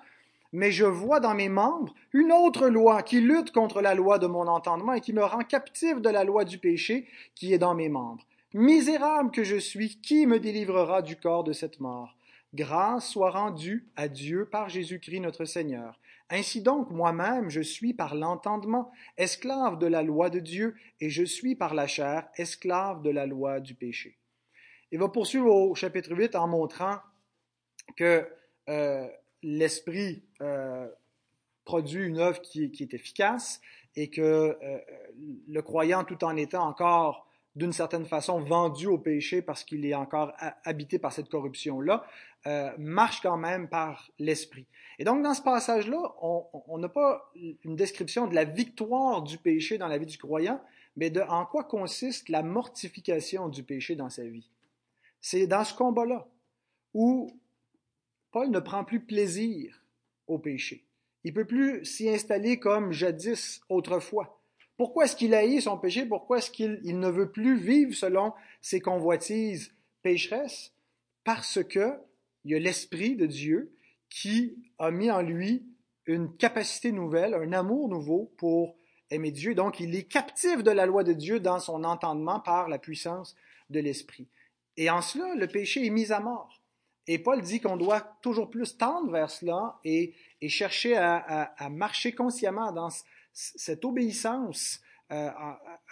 Mais 0.52 0.70
je 0.70 0.84
vois 0.84 1.20
dans 1.20 1.34
mes 1.34 1.48
membres 1.48 1.94
une 2.12 2.30
autre 2.30 2.68
loi 2.68 3.02
qui 3.02 3.22
lutte 3.22 3.50
contre 3.50 3.80
la 3.80 3.94
loi 3.94 4.18
de 4.18 4.26
mon 4.26 4.46
entendement 4.46 4.92
et 4.92 5.00
qui 5.00 5.14
me 5.14 5.24
rend 5.24 5.42
captif 5.42 6.02
de 6.02 6.10
la 6.10 6.22
loi 6.22 6.44
du 6.44 6.58
péché 6.58 7.08
qui 7.34 7.54
est 7.54 7.58
dans 7.58 7.74
mes 7.74 7.88
membres. 7.88 8.24
Misérable 8.54 9.32
que 9.32 9.42
je 9.42 9.56
suis, 9.56 10.00
qui 10.00 10.28
me 10.28 10.38
délivrera 10.38 11.02
du 11.02 11.16
corps 11.16 11.42
de 11.42 11.52
cette 11.52 11.80
mort? 11.80 12.16
Grâce 12.54 13.08
soit 13.08 13.32
rendue 13.32 13.88
à 13.96 14.06
Dieu 14.06 14.48
par 14.48 14.68
Jésus-Christ 14.68 15.18
notre 15.18 15.44
Seigneur. 15.44 15.98
Ainsi 16.30 16.62
donc, 16.62 16.88
moi-même, 16.92 17.50
je 17.50 17.60
suis 17.60 17.94
par 17.94 18.14
l'entendement 18.14 18.92
esclave 19.16 19.80
de 19.80 19.88
la 19.88 20.04
loi 20.04 20.30
de 20.30 20.38
Dieu, 20.38 20.76
et 21.00 21.10
je 21.10 21.24
suis 21.24 21.56
par 21.56 21.74
la 21.74 21.88
chair 21.88 22.28
esclave 22.36 23.02
de 23.02 23.10
la 23.10 23.26
loi 23.26 23.58
du 23.58 23.74
péché. 23.74 24.18
Il 24.92 25.00
va 25.00 25.08
poursuivre 25.08 25.52
au 25.52 25.74
chapitre 25.74 26.14
8 26.14 26.36
en 26.36 26.46
montrant 26.46 26.98
que 27.96 28.24
euh, 28.68 29.08
l'Esprit 29.42 30.22
euh, 30.42 30.88
produit 31.64 32.06
une 32.06 32.20
œuvre 32.20 32.40
qui, 32.40 32.62
est 32.62 32.94
efficace 32.94 33.60
et 33.96 34.10
que 34.10 34.56
euh, 34.62 34.78
le 35.48 35.60
croyant, 35.60 36.04
tout 36.04 36.22
en 36.22 36.36
étant 36.36 36.68
encore 36.68 37.26
d'une 37.56 37.72
certaine 37.72 38.06
façon 38.06 38.40
vendu 38.40 38.86
au 38.86 38.98
péché 38.98 39.42
parce 39.42 39.64
qu'il 39.64 39.84
est 39.86 39.94
encore 39.94 40.32
habité 40.64 40.98
par 40.98 41.12
cette 41.12 41.28
corruption-là, 41.28 42.04
euh, 42.46 42.72
marche 42.78 43.20
quand 43.20 43.36
même 43.36 43.68
par 43.68 44.10
l'esprit. 44.18 44.66
Et 44.98 45.04
donc, 45.04 45.22
dans 45.22 45.34
ce 45.34 45.42
passage-là, 45.42 46.14
on 46.20 46.78
n'a 46.78 46.88
pas 46.88 47.32
une 47.64 47.76
description 47.76 48.26
de 48.26 48.34
la 48.34 48.44
victoire 48.44 49.22
du 49.22 49.38
péché 49.38 49.78
dans 49.78 49.88
la 49.88 49.98
vie 49.98 50.06
du 50.06 50.18
croyant, 50.18 50.60
mais 50.96 51.10
de 51.10 51.20
en 51.20 51.46
quoi 51.46 51.64
consiste 51.64 52.28
la 52.28 52.42
mortification 52.42 53.48
du 53.48 53.62
péché 53.62 53.96
dans 53.96 54.10
sa 54.10 54.24
vie. 54.24 54.48
C'est 55.20 55.46
dans 55.46 55.64
ce 55.64 55.74
combat-là 55.74 56.28
où 56.92 57.30
Paul 58.30 58.50
ne 58.50 58.60
prend 58.60 58.84
plus 58.84 59.00
plaisir 59.00 59.82
au 60.26 60.38
péché. 60.38 60.84
Il 61.24 61.32
peut 61.32 61.46
plus 61.46 61.84
s'y 61.84 62.08
installer 62.08 62.58
comme 62.58 62.92
jadis 62.92 63.60
autrefois. 63.68 64.40
Pourquoi 64.76 65.04
est-ce 65.04 65.16
qu'il 65.16 65.34
haït 65.34 65.60
son 65.60 65.78
péché? 65.78 66.04
Pourquoi 66.06 66.38
est-ce 66.38 66.50
qu'il 66.50 66.98
ne 66.98 67.08
veut 67.08 67.30
plus 67.30 67.56
vivre 67.56 67.94
selon 67.94 68.32
ses 68.60 68.80
convoitises 68.80 69.72
pécheresses? 70.02 70.72
Parce 71.22 71.62
que 71.62 71.94
il 72.44 72.52
y 72.52 72.54
a 72.54 72.58
l'Esprit 72.58 73.16
de 73.16 73.26
Dieu 73.26 73.74
qui 74.10 74.56
a 74.78 74.90
mis 74.90 75.10
en 75.10 75.22
lui 75.22 75.64
une 76.06 76.36
capacité 76.36 76.92
nouvelle, 76.92 77.34
un 77.34 77.52
amour 77.52 77.88
nouveau 77.88 78.32
pour 78.36 78.76
aimer 79.10 79.30
Dieu. 79.30 79.54
Donc, 79.54 79.80
il 79.80 79.94
est 79.94 80.04
captif 80.04 80.62
de 80.62 80.70
la 80.70 80.86
loi 80.86 81.04
de 81.04 81.12
Dieu 81.12 81.40
dans 81.40 81.58
son 81.58 81.84
entendement 81.84 82.40
par 82.40 82.68
la 82.68 82.78
puissance 82.78 83.34
de 83.70 83.80
l'Esprit. 83.80 84.28
Et 84.76 84.90
en 84.90 85.00
cela, 85.00 85.34
le 85.34 85.46
péché 85.46 85.86
est 85.86 85.90
mis 85.90 86.12
à 86.12 86.20
mort. 86.20 86.60
Et 87.06 87.18
Paul 87.18 87.42
dit 87.42 87.60
qu'on 87.60 87.76
doit 87.76 88.00
toujours 88.22 88.50
plus 88.50 88.76
tendre 88.76 89.10
vers 89.10 89.30
cela 89.30 89.78
et, 89.84 90.14
chercher 90.48 90.96
à, 90.96 91.68
marcher 91.70 92.12
consciemment 92.12 92.72
dans 92.72 92.90
cette 93.34 93.84
obéissance 93.84 94.80
euh, 95.12 95.28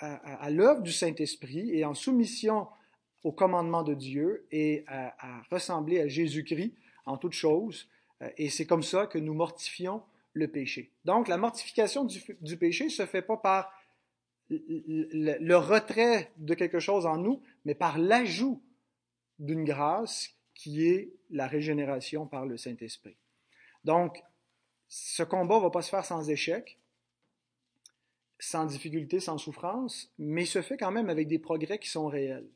à, 0.01 0.51
l'œuvre 0.51 0.81
du 0.81 0.93
Saint-Esprit 0.93 1.71
et 1.77 1.85
en 1.85 1.93
soumission 1.93 2.69
au 3.25 3.33
commandement 3.33 3.83
de 3.83 3.95
Dieu 3.95 4.47
et 4.51 4.85
à, 4.87 5.43
ressembler 5.51 6.01
à 6.01 6.09
Jésus-Christ 6.09 6.75
en 7.05 7.19
toutes 7.19 7.35
choses. 7.35 7.89
Euh, 8.23 8.31
et 8.39 8.49
c'est 8.49 8.67
comme 8.67 8.83
ça 8.83 9.07
que 9.07 9.19
nous 9.19 9.35
mortifions 9.35 10.03
le 10.33 10.49
péché. 10.49 10.93
Donc, 11.05 11.29
la 11.29 11.37
mortification 11.37 12.05
du, 12.05 12.57
péché 12.57 12.85
ne 12.85 12.91
se 12.91 13.05
fait 13.05 13.23
pas 13.23 13.37
par 13.37 13.73
le, 14.49 15.55
retrait 15.57 16.33
de 16.39 16.55
quelque 16.55 16.81
chose 16.81 17.05
en 17.05 17.19
nous, 17.19 17.43
mais 17.65 17.75
par 17.75 17.99
l'ajout 17.99 18.63
d'une 19.39 19.65
grâce 19.65 20.31
qui 20.55 20.87
est 20.87 21.13
la 21.31 21.47
régénération 21.47 22.27
par 22.27 22.47
le 22.47 22.57
Saint-Esprit. 22.57 23.17
Donc, 23.85 24.23
ce 24.89 25.23
combat 25.23 25.57
ne 25.57 25.63
va 25.63 25.71
pas 25.71 25.83
se 25.83 25.91
faire 25.91 26.05
sans 26.05 26.31
échec, 26.31 26.79
sans 28.43 28.65
difficulté, 28.65 29.21
sans 29.21 29.39
souffrance, 29.39 30.13
mais 30.19 30.45
se 30.45 30.63
fait 30.63 30.77
quand 30.77 30.91
même 30.91 31.09
avec 31.09 31.29
des 31.29 31.39
progrès 31.39 31.79
qui 31.79 31.89
sont 31.89 32.09
réels. 32.09 32.49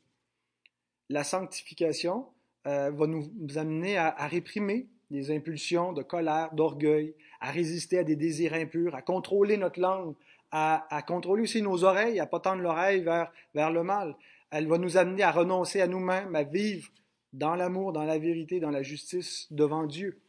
La 1.09 1.23
sanctification 1.23 2.27
euh, 2.67 2.91
va 2.91 3.07
nous 3.07 3.31
amener 3.55 3.97
à, 3.97 4.27
réprimer 4.27 4.89
des 5.09 5.31
impulsions 5.31 5.93
de 5.93 6.03
colère, 6.03 6.53
d'orgueil, 6.53 7.15
à 7.39 7.51
résister 7.51 7.99
à 7.99 8.03
des 8.03 8.17
désirs 8.17 8.53
impurs, 8.53 8.95
à 8.95 9.01
contrôler 9.01 9.55
notre 9.55 9.79
langue, 9.79 10.15
à, 10.51 11.01
contrôler 11.07 11.43
aussi 11.43 11.61
nos 11.61 11.85
oreilles, 11.85 12.19
à 12.19 12.25
pas 12.25 12.41
tendre 12.41 12.61
l'oreille 12.61 13.01
vers, 13.01 13.31
vers 13.55 13.71
le 13.71 13.83
mal. 13.83 14.15
Elle 14.51 14.67
va 14.67 14.77
nous 14.77 14.97
amener 14.97 15.23
à 15.23 15.31
renoncer 15.31 15.79
à 15.79 15.87
nous-mêmes, 15.87 16.35
à 16.35 16.43
vivre 16.43 16.89
dans 17.31 17.55
l'amour, 17.55 17.93
dans 17.93 18.03
la 18.03 18.17
vérité, 18.17 18.59
dans 18.59 18.71
la 18.71 18.83
justice 18.83 19.47
devant 19.51 19.85
Dieu. 19.85 20.19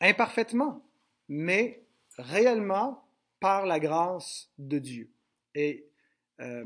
Imparfaitement, 0.00 0.84
mais 1.28 1.82
réellement 2.16 3.02
par 3.40 3.66
la 3.66 3.80
grâce 3.80 4.50
de 4.58 4.78
Dieu. 4.78 5.10
Et 5.54 5.88
euh, 6.40 6.64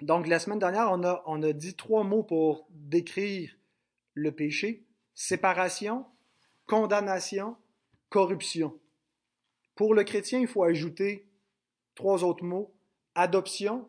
donc 0.00 0.26
la 0.26 0.38
semaine 0.38 0.58
dernière, 0.58 0.90
on 0.90 1.04
a, 1.04 1.22
on 1.26 1.42
a 1.42 1.52
dit 1.52 1.74
trois 1.74 2.04
mots 2.04 2.22
pour 2.22 2.66
décrire 2.70 3.56
le 4.14 4.32
péché. 4.32 4.84
Séparation, 5.14 6.06
condamnation, 6.66 7.56
corruption. 8.08 8.78
Pour 9.74 9.94
le 9.94 10.04
chrétien, 10.04 10.40
il 10.40 10.48
faut 10.48 10.64
ajouter 10.64 11.28
trois 11.94 12.24
autres 12.24 12.44
mots. 12.44 12.74
Adoption, 13.14 13.88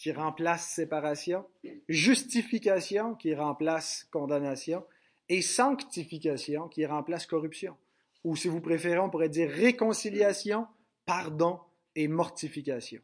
qui 0.00 0.12
remplace 0.12 0.66
séparation, 0.66 1.46
justification, 1.88 3.14
qui 3.14 3.34
remplace 3.34 4.04
condamnation, 4.10 4.82
et 5.28 5.42
sanctification, 5.42 6.68
qui 6.68 6.86
remplace 6.86 7.26
corruption. 7.26 7.76
Ou 8.24 8.34
si 8.34 8.48
vous 8.48 8.62
préférez, 8.62 8.98
on 8.98 9.10
pourrait 9.10 9.28
dire 9.28 9.50
réconciliation, 9.50 10.66
pardon 11.10 11.58
et 11.96 12.06
mortification. 12.06 13.00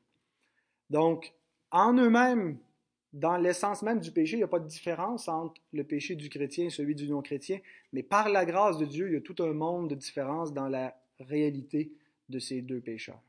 Donc, 0.91 1.35
en 1.73 1.93
eux-mêmes, 1.95 2.57
dans 3.13 3.37
l'essence 3.37 3.83
même 3.83 3.99
du 3.99 4.13
péché, 4.13 4.35
il 4.35 4.39
n'y 4.39 4.45
a 4.45 4.49
pas 4.49 4.61
de 4.61 4.69
différence 4.69 5.27
entre 5.27 5.61
le 5.73 5.83
péché 5.83 6.15
du 6.15 6.29
chrétien 6.29 6.67
et 6.67 6.71
celui 6.71 6.95
du 6.95 7.09
non-chrétien, 7.09 7.59
mais 7.93 8.05
par 8.05 8.29
la 8.29 8.45
grâce 8.45 8.79
de 8.79 8.85
Dieu, 8.85 9.09
il 9.09 9.15
y 9.15 9.17
a 9.17 9.21
tout 9.21 9.43
un 9.43 9.53
monde 9.53 9.91
de 9.91 9.97
différence 9.97 10.53
dans 10.53 10.69
la 10.69 10.97
réalité 11.19 11.91
de 12.29 12.39
ces 12.39 12.63
deux 12.63 12.81
pécheurs. 12.81 13.21